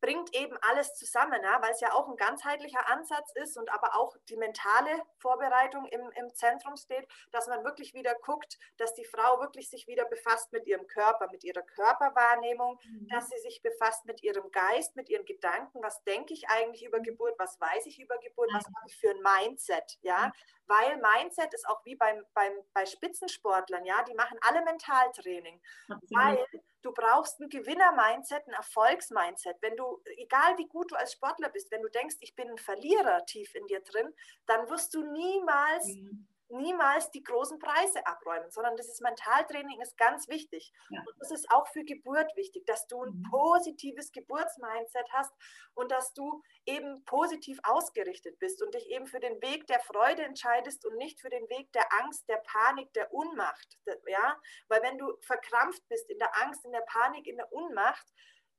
bringt 0.05 0.35
eben 0.35 0.59
alles 0.61 0.95
zusammen, 0.95 1.43
ja, 1.43 1.63
weil 1.63 1.71
es 1.71 1.81
ja 1.81 1.95
auch 1.95 2.07
ein 2.09 2.17
ganzheitlicher 2.17 2.87
Ansatz 2.91 3.33
ist 3.37 3.57
und 3.57 3.73
aber 3.73 3.97
auch 3.97 4.15
die 4.29 4.37
mentale 4.37 4.91
Vorbereitung 5.17 5.87
im, 5.87 6.03
im 6.17 6.35
Zentrum 6.35 6.77
steht, 6.77 7.09
dass 7.33 7.47
man 7.47 7.65
wirklich 7.65 7.95
wieder 7.95 8.15
guckt, 8.17 8.59
dass 8.77 8.93
die 8.93 9.07
Frau 9.07 9.41
wirklich 9.41 9.71
sich 9.71 9.87
wieder 9.87 10.05
befasst 10.05 10.53
mit 10.53 10.67
ihrem 10.67 10.87
Körper, 10.89 11.29
mit 11.33 11.43
ihrer 11.43 11.63
Körperwahrnehmung, 11.63 12.79
mhm. 12.85 13.09
dass 13.09 13.31
sie 13.31 13.39
sich 13.39 13.63
befasst 13.63 14.05
mit 14.05 14.23
ihrem 14.23 14.51
Geist, 14.51 14.95
mit 14.95 15.09
ihren 15.09 15.25
Gedanken, 15.25 15.83
was 15.83 16.05
denke 16.05 16.35
ich 16.35 16.51
eigentlich 16.51 16.85
über 16.85 17.01
Geburt, 17.01 17.39
was 17.39 17.59
weiß 17.59 17.87
ich 17.87 17.99
über 17.99 18.19
Geburt, 18.19 18.51
was 18.53 18.67
habe 18.67 18.87
ich 18.87 18.97
für 18.99 19.11
ein 19.11 19.23
Mindset, 19.23 19.97
ja, 20.03 20.31
weil 20.67 20.99
Mindset 20.99 21.55
ist 21.55 21.67
auch 21.67 21.83
wie 21.87 21.97
beim, 21.97 22.23
beim, 22.35 22.53
bei 22.75 22.85
Spitzensportlern, 22.85 23.87
ja, 23.87 24.03
die 24.03 24.15
machen 24.15 24.39
alle 24.43 24.63
Mentaltraining, 24.65 25.63
weil 26.11 26.45
du 26.85 26.93
brauchst 26.93 27.41
ein 27.41 27.49
Gewinner-Mindset, 27.49 28.47
ein 28.47 28.53
Erfolgs-Mindset. 28.55 29.57
Wenn 29.61 29.77
du, 29.77 30.03
egal 30.17 30.59
wie 30.59 30.67
gut 30.67 30.93
du 30.93 30.97
als 30.97 31.13
Sportler 31.13 31.49
bist, 31.49 31.71
wenn 31.71 31.83
du 31.83 31.89
denkst, 31.89 32.17
ich 32.21 32.35
bin 32.35 32.51
ein 32.51 32.59
Verlierer 32.59 33.25
tief 33.27 33.55
in 33.55 33.67
dir 33.67 33.81
drin, 33.81 34.13
dann 34.47 34.69
wirst 34.69 34.95
du 34.95 35.03
niemals 35.03 35.87
mhm 35.87 36.29
niemals 36.49 37.11
die 37.11 37.23
großen 37.23 37.59
Preise 37.59 38.07
abräumen, 38.07 38.51
sondern 38.51 38.77
das 38.77 38.89
ist 38.89 39.01
Mentaltraining 39.01 39.81
ist 39.81 39.97
ganz 39.97 40.29
wichtig. 40.29 40.73
Ja. 40.91 41.01
Und 41.01 41.21
das 41.21 41.31
ist 41.31 41.51
auch 41.51 41.67
für 41.69 41.85
Geburt 41.85 42.37
wichtig, 42.37 42.67
dass 42.67 42.87
du 42.87 43.03
ein 43.03 43.15
mhm. 43.15 43.23
positives 43.31 44.13
Geburtsmindset 44.13 45.07
hast 45.13 45.33
und 45.75 45.91
dass 45.91 46.13
du 46.13 46.43
eben 46.67 47.05
positiv 47.05 47.59
ausgerichtet 47.63 48.39
bist 48.39 48.63
und 48.63 48.75
dich 48.75 48.89
eben 48.91 49.07
für 49.07 49.21
den 49.21 49.41
Weg 49.43 49.67
der 49.67 49.81
Freude 49.81 50.23
entscheidest 50.23 50.85
und 50.87 50.97
nicht 50.97 51.21
für 51.21 51.31
den 51.31 51.49
Weg 51.49 51.73
der 51.73 51.87
Angst, 52.03 52.29
der 52.29 52.43
Panik, 52.45 52.93
der 52.95 53.13
Unmacht. 53.13 53.79
Ja, 54.07 54.39
weil 54.69 54.83
wenn 54.83 54.99
du 54.99 55.17
verkrampft 55.21 55.87
bist 55.89 56.11
in 56.11 56.19
der 56.19 56.31
Angst, 56.43 56.65
in 56.65 56.73
der 56.73 56.85
Panik, 56.87 57.27
in 57.27 57.37
der 57.37 57.53
Unmacht, 57.53 58.07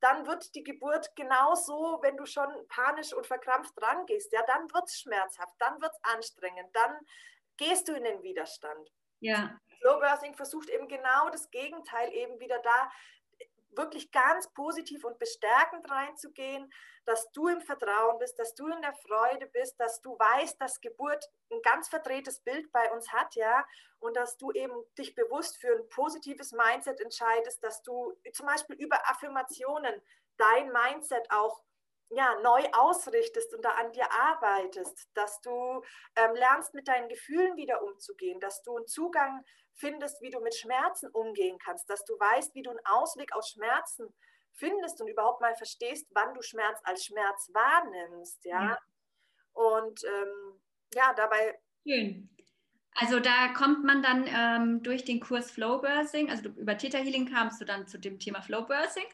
dann 0.01 0.27
wird 0.27 0.53
die 0.55 0.63
Geburt 0.63 1.15
genauso, 1.15 1.99
wenn 2.01 2.17
du 2.17 2.25
schon 2.25 2.49
panisch 2.67 3.13
und 3.13 3.25
verkrampft 3.25 3.73
rangehst, 3.81 4.31
ja, 4.33 4.43
dann 4.43 4.71
wird 4.73 4.85
es 4.85 4.99
schmerzhaft, 4.99 5.55
dann 5.59 5.81
wird 5.81 5.91
es 5.93 6.13
anstrengend, 6.13 6.69
dann 6.73 6.99
gehst 7.57 7.87
du 7.87 7.93
in 7.93 8.03
den 8.03 8.21
Widerstand. 8.23 8.91
Ja. 9.19 9.59
Slow 9.79 9.99
Birthing 9.99 10.35
versucht 10.35 10.69
eben 10.69 10.87
genau 10.87 11.29
das 11.29 11.49
Gegenteil 11.51 12.11
eben 12.13 12.39
wieder 12.39 12.59
da 12.59 12.91
wirklich 13.75 14.11
ganz 14.11 14.51
positiv 14.53 15.03
und 15.03 15.19
bestärkend 15.19 15.89
reinzugehen, 15.89 16.71
dass 17.05 17.31
du 17.31 17.47
im 17.47 17.61
Vertrauen 17.61 18.17
bist, 18.19 18.39
dass 18.39 18.55
du 18.55 18.67
in 18.67 18.81
der 18.81 18.93
Freude 18.93 19.47
bist, 19.47 19.79
dass 19.79 20.01
du 20.01 20.17
weißt, 20.17 20.59
dass 20.59 20.81
Geburt 20.81 21.29
ein 21.51 21.61
ganz 21.61 21.87
verdrehtes 21.87 22.39
Bild 22.39 22.71
bei 22.71 22.91
uns 22.91 23.11
hat, 23.11 23.35
ja, 23.35 23.65
und 23.99 24.15
dass 24.15 24.37
du 24.37 24.51
eben 24.51 24.73
dich 24.97 25.13
bewusst 25.15 25.57
für 25.57 25.75
ein 25.75 25.87
positives 25.89 26.51
Mindset 26.51 26.99
entscheidest, 27.01 27.63
dass 27.63 27.83
du 27.83 28.13
zum 28.33 28.45
Beispiel 28.45 28.75
über 28.77 28.97
Affirmationen 29.09 30.01
dein 30.37 30.71
Mindset 30.71 31.29
auch 31.31 31.63
ja, 32.09 32.35
neu 32.41 32.63
ausrichtest 32.73 33.53
und 33.53 33.63
da 33.65 33.71
an 33.71 33.91
dir 33.91 34.11
arbeitest, 34.11 35.09
dass 35.13 35.41
du 35.41 35.81
ähm, 36.15 36.35
lernst, 36.35 36.73
mit 36.73 36.87
deinen 36.87 37.09
Gefühlen 37.09 37.57
wieder 37.57 37.81
umzugehen, 37.83 38.39
dass 38.39 38.61
du 38.63 38.77
einen 38.77 38.87
Zugang 38.87 39.43
findest, 39.73 40.21
wie 40.21 40.29
du 40.29 40.39
mit 40.39 40.55
Schmerzen 40.55 41.09
umgehen 41.11 41.57
kannst, 41.57 41.89
dass 41.89 42.05
du 42.05 42.13
weißt, 42.13 42.55
wie 42.55 42.61
du 42.61 42.69
einen 42.69 42.85
Ausweg 42.85 43.33
aus 43.33 43.49
Schmerzen 43.49 44.13
findest 44.53 45.01
und 45.01 45.07
überhaupt 45.07 45.41
mal 45.41 45.55
verstehst, 45.55 46.07
wann 46.11 46.33
du 46.33 46.41
Schmerz 46.41 46.79
als 46.83 47.05
Schmerz 47.05 47.49
wahrnimmst, 47.53 48.45
ja. 48.45 48.63
ja. 48.63 48.77
Und 49.53 50.03
ähm, 50.03 50.61
ja, 50.93 51.13
dabei. 51.13 51.59
Schön. 51.85 52.29
Also 52.97 53.19
da 53.19 53.49
kommt 53.49 53.83
man 53.83 54.01
dann 54.01 54.25
ähm, 54.27 54.81
durch 54.81 55.03
den 55.03 55.19
Kurs 55.19 55.51
Flow 55.51 55.79
Birthing, 55.79 56.29
also 56.29 56.43
du, 56.43 56.49
über 56.61 56.77
Theta 56.77 56.97
Healing 56.97 57.29
kamst 57.29 57.59
du 57.59 57.65
dann 57.65 57.87
zu 57.87 57.99
dem 57.99 58.19
Thema 58.19 58.41
Flow 58.41 58.61
Birthing. 58.61 59.07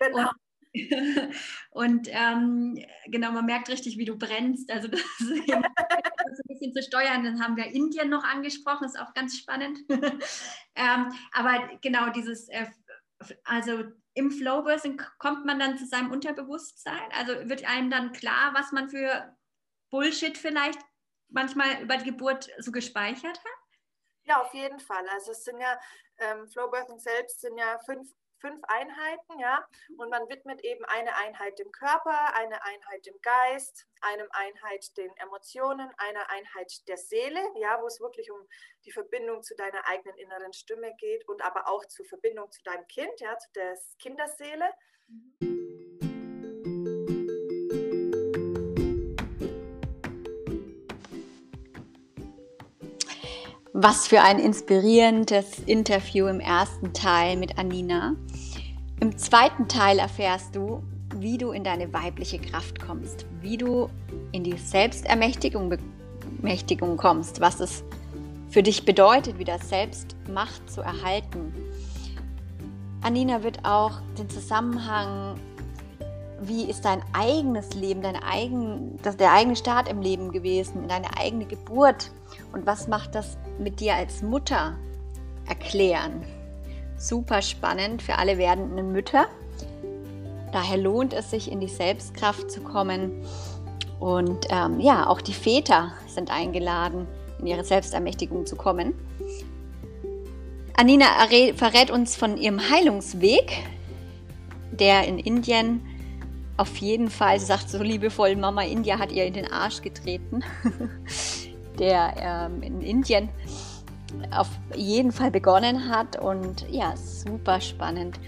Genau. 0.00 0.30
Und 0.30 0.30
und 1.70 2.08
ähm, 2.10 2.78
genau, 3.06 3.32
man 3.32 3.46
merkt 3.46 3.68
richtig, 3.68 3.98
wie 3.98 4.04
du 4.04 4.16
brennst. 4.16 4.70
Also 4.70 4.88
das 4.88 5.00
ist 5.00 5.30
ein 5.30 6.48
bisschen 6.48 6.72
zu 6.72 6.82
steuern. 6.82 7.24
Dann 7.24 7.42
haben 7.42 7.56
wir 7.56 7.66
Indien 7.66 8.10
noch 8.10 8.24
angesprochen, 8.24 8.84
ist 8.84 8.98
auch 8.98 9.14
ganz 9.14 9.36
spannend. 9.38 9.78
ähm, 10.74 11.12
aber 11.32 11.70
genau 11.82 12.10
dieses, 12.10 12.48
äh, 12.48 12.66
also 13.44 13.84
im 14.14 14.30
Flowbirthing 14.30 15.00
kommt 15.18 15.44
man 15.44 15.58
dann 15.58 15.76
zu 15.76 15.86
seinem 15.86 16.10
Unterbewusstsein. 16.10 17.10
Also 17.12 17.48
wird 17.48 17.68
einem 17.68 17.90
dann 17.90 18.12
klar, 18.12 18.52
was 18.54 18.72
man 18.72 18.88
für 18.88 19.36
Bullshit 19.90 20.36
vielleicht 20.38 20.80
manchmal 21.28 21.82
über 21.82 21.96
die 21.96 22.10
Geburt 22.10 22.48
so 22.58 22.72
gespeichert 22.72 23.38
hat? 23.38 23.66
Ja, 24.24 24.40
auf 24.40 24.52
jeden 24.54 24.80
Fall. 24.80 25.06
Also 25.10 25.32
es 25.32 25.44
sind 25.44 25.60
ja, 25.60 25.78
ähm, 26.18 26.48
Flowbirthing 26.48 26.98
selbst 26.98 27.40
sind 27.40 27.56
ja 27.58 27.78
fünf 27.84 28.10
fünf 28.46 28.62
Einheiten, 28.68 29.38
ja, 29.40 29.66
und 29.96 30.10
man 30.10 30.28
widmet 30.28 30.62
eben 30.62 30.84
eine 30.84 31.16
Einheit 31.16 31.58
dem 31.58 31.72
Körper, 31.72 32.34
eine 32.34 32.62
Einheit 32.62 33.06
dem 33.06 33.20
Geist, 33.22 33.86
einem 34.00 34.28
Einheit 34.30 34.96
den 34.96 35.10
Emotionen, 35.16 35.90
einer 35.96 36.30
Einheit 36.30 36.86
der 36.86 36.96
Seele, 36.96 37.40
ja, 37.56 37.80
wo 37.82 37.86
es 37.86 38.00
wirklich 38.00 38.30
um 38.30 38.38
die 38.84 38.92
Verbindung 38.92 39.42
zu 39.42 39.56
deiner 39.56 39.86
eigenen 39.88 40.16
inneren 40.18 40.52
Stimme 40.52 40.94
geht 40.96 41.28
und 41.28 41.42
aber 41.42 41.68
auch 41.68 41.84
zur 41.86 42.06
Verbindung 42.06 42.50
zu 42.52 42.62
deinem 42.62 42.86
Kind, 42.86 43.20
ja, 43.20 43.36
zu 43.36 43.50
der 43.54 43.76
Kinderseele. 43.98 44.72
Was 53.78 54.08
für 54.08 54.22
ein 54.22 54.38
inspirierendes 54.38 55.58
Interview 55.66 56.28
im 56.28 56.40
ersten 56.40 56.94
Teil 56.94 57.36
mit 57.36 57.58
Anina. 57.58 58.14
Im 59.00 59.18
zweiten 59.18 59.68
Teil 59.68 59.98
erfährst 59.98 60.56
du, 60.56 60.82
wie 61.16 61.36
du 61.36 61.50
in 61.50 61.62
deine 61.62 61.92
weibliche 61.92 62.38
Kraft 62.38 62.80
kommst, 62.80 63.26
wie 63.42 63.58
du 63.58 63.90
in 64.32 64.44
die 64.44 64.56
Selbstermächtigung 64.56 65.76
Mächtigung 66.40 66.96
kommst, 66.96 67.42
was 67.42 67.60
es 67.60 67.84
für 68.48 68.62
dich 68.62 68.86
bedeutet, 68.86 69.38
wieder 69.38 69.58
selbst 69.58 70.16
Macht 70.32 70.70
zu 70.70 70.80
erhalten. 70.80 71.52
Anina 73.02 73.42
wird 73.42 73.62
auch 73.66 74.00
den 74.18 74.30
Zusammenhang, 74.30 75.38
wie 76.40 76.64
ist 76.64 76.86
dein 76.86 77.02
eigenes 77.12 77.74
Leben, 77.74 78.00
dein 78.00 78.16
eigen, 78.16 78.98
das, 79.02 79.18
der 79.18 79.32
eigene 79.32 79.54
Start 79.54 79.86
im 79.90 80.00
Leben 80.00 80.32
gewesen, 80.32 80.88
deine 80.88 81.14
eigene 81.18 81.44
Geburt 81.44 82.10
und 82.54 82.64
was 82.64 82.88
macht 82.88 83.14
das 83.14 83.36
mit 83.58 83.80
dir 83.80 83.94
als 83.94 84.22
Mutter 84.22 84.76
erklären. 85.48 86.24
Super 86.98 87.42
spannend 87.42 88.02
für 88.02 88.16
alle 88.16 88.38
werdenden 88.38 88.92
Mütter. 88.92 89.26
Daher 90.52 90.78
lohnt 90.78 91.12
es 91.12 91.30
sich, 91.30 91.50
in 91.50 91.60
die 91.60 91.68
Selbstkraft 91.68 92.50
zu 92.50 92.60
kommen. 92.60 93.24
Und 94.00 94.46
ähm, 94.50 94.80
ja, 94.80 95.06
auch 95.06 95.20
die 95.20 95.32
Väter 95.32 95.92
sind 96.06 96.30
eingeladen, 96.30 97.06
in 97.38 97.46
ihre 97.46 97.64
Selbstermächtigung 97.64 98.46
zu 98.46 98.56
kommen. 98.56 98.94
Anina 100.76 101.06
verrät 101.54 101.90
uns 101.90 102.16
von 102.16 102.36
ihrem 102.36 102.70
Heilungsweg, 102.70 103.62
der 104.72 105.06
in 105.06 105.18
Indien 105.18 105.80
auf 106.58 106.76
jeden 106.78 107.10
Fall, 107.10 107.38
sie 107.38 107.46
sagt 107.46 107.68
so 107.68 107.82
liebevoll, 107.82 108.34
Mama 108.36 108.62
India 108.62 108.98
hat 108.98 109.12
ihr 109.12 109.26
in 109.26 109.34
den 109.34 109.50
Arsch 109.50 109.82
getreten, 109.82 110.42
der 111.78 112.14
ähm, 112.18 112.62
in 112.62 112.80
Indien 112.80 113.28
auf 114.30 114.48
jeden 114.74 115.12
Fall 115.12 115.30
begonnen 115.30 115.88
hat 115.88 116.20
und 116.20 116.66
ja, 116.70 116.94
super 116.96 117.60
spannend. 117.60 118.18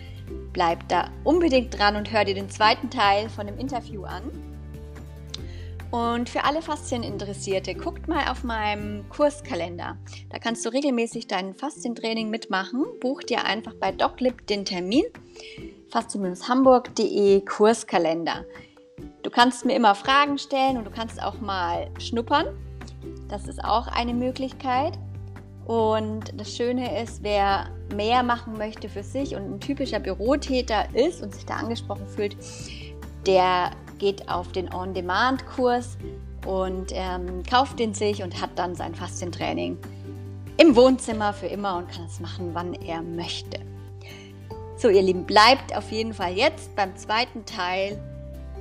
Bleibt 0.53 0.91
da 0.91 1.09
unbedingt 1.25 1.79
dran 1.79 1.97
und 1.97 2.13
hör 2.13 2.25
dir 2.25 2.35
den 2.35 2.51
zweiten 2.51 2.91
Teil 2.91 3.29
von 3.29 3.47
dem 3.47 3.59
Interview 3.59 4.05
an. 4.05 4.25
Und 5.91 6.29
für 6.29 6.45
alle 6.45 6.61
Faszieninteressierte, 6.61 7.75
guckt 7.75 8.09
mal 8.09 8.31
auf 8.31 8.45
meinem 8.45 9.09
Kurskalender. 9.09 9.97
Da 10.29 10.39
kannst 10.39 10.67
du 10.67 10.69
regelmäßig 10.69 11.29
dein 11.29 11.55
Faszientraining 11.55 12.29
mitmachen. 12.29 12.85
Buch 13.01 13.23
dir 13.23 13.45
einfach 13.45 13.73
bei 13.75 13.93
DocLib 13.93 14.47
den 14.47 14.67
Termin. 14.67 15.05
faszien-hamburg.de 15.91 17.43
Kurskalender. 17.47 18.45
Du 19.23 19.31
kannst 19.31 19.65
mir 19.65 19.77
immer 19.77 19.95
Fragen 19.95 20.37
stellen 20.37 20.77
und 20.77 20.85
du 20.85 20.91
kannst 20.91 21.23
auch 21.23 21.41
mal 21.41 21.91
schnuppern. 21.99 22.49
Das 23.29 23.47
ist 23.47 23.63
auch 23.63 23.87
eine 23.89 24.15
Möglichkeit. 24.15 24.99
Und 25.67 26.33
das 26.35 26.57
Schöne 26.57 27.03
ist, 27.03 27.23
wer 27.23 27.69
mehr 27.95 28.23
machen 28.23 28.57
möchte 28.57 28.89
für 28.89 29.03
sich 29.03 29.37
und 29.37 29.43
ein 29.43 29.61
typischer 29.61 30.01
Bürotäter 30.01 30.87
ist 30.95 31.23
und 31.23 31.35
sich 31.35 31.45
da 31.45 31.57
angesprochen 31.57 32.07
fühlt, 32.07 32.37
der 33.27 33.71
geht 33.99 34.29
auf 34.31 34.51
den 34.53 34.73
On-Demand-Kurs 34.73 35.99
und 36.47 36.93
ähm, 36.93 37.43
kauft 37.49 37.79
den 37.79 37.93
sich 37.93 38.23
und 38.23 38.41
hat 38.41 38.51
dann 38.57 38.75
sein 38.75 38.95
Faszientraining 38.95 39.77
im 40.57 40.75
Wohnzimmer 40.75 41.35
für 41.35 41.47
immer 41.47 41.77
und 41.77 41.91
kann 41.91 42.07
es 42.07 42.19
machen, 42.19 42.51
wann 42.55 42.73
er 42.75 43.03
möchte. 43.03 43.61
So, 44.77 44.89
ihr 44.89 45.03
Lieben, 45.03 45.25
bleibt 45.25 45.77
auf 45.77 45.91
jeden 45.91 46.15
Fall 46.15 46.33
jetzt 46.33 46.75
beim 46.77 46.97
zweiten 46.97 47.45
Teil 47.45 48.01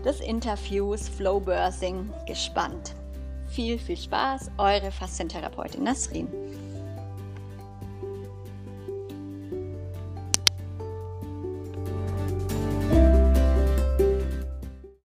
des 0.03 0.19
Interviews 0.19 1.07
Flow 1.07 1.39
Birthing 1.39 2.09
gespannt. 2.27 2.95
Viel, 3.57 3.79
viel 3.79 3.97
Spaß, 3.97 4.51
eure 4.59 4.91
Faszientherapeutin 4.91 5.81
Nasrin. 5.81 6.27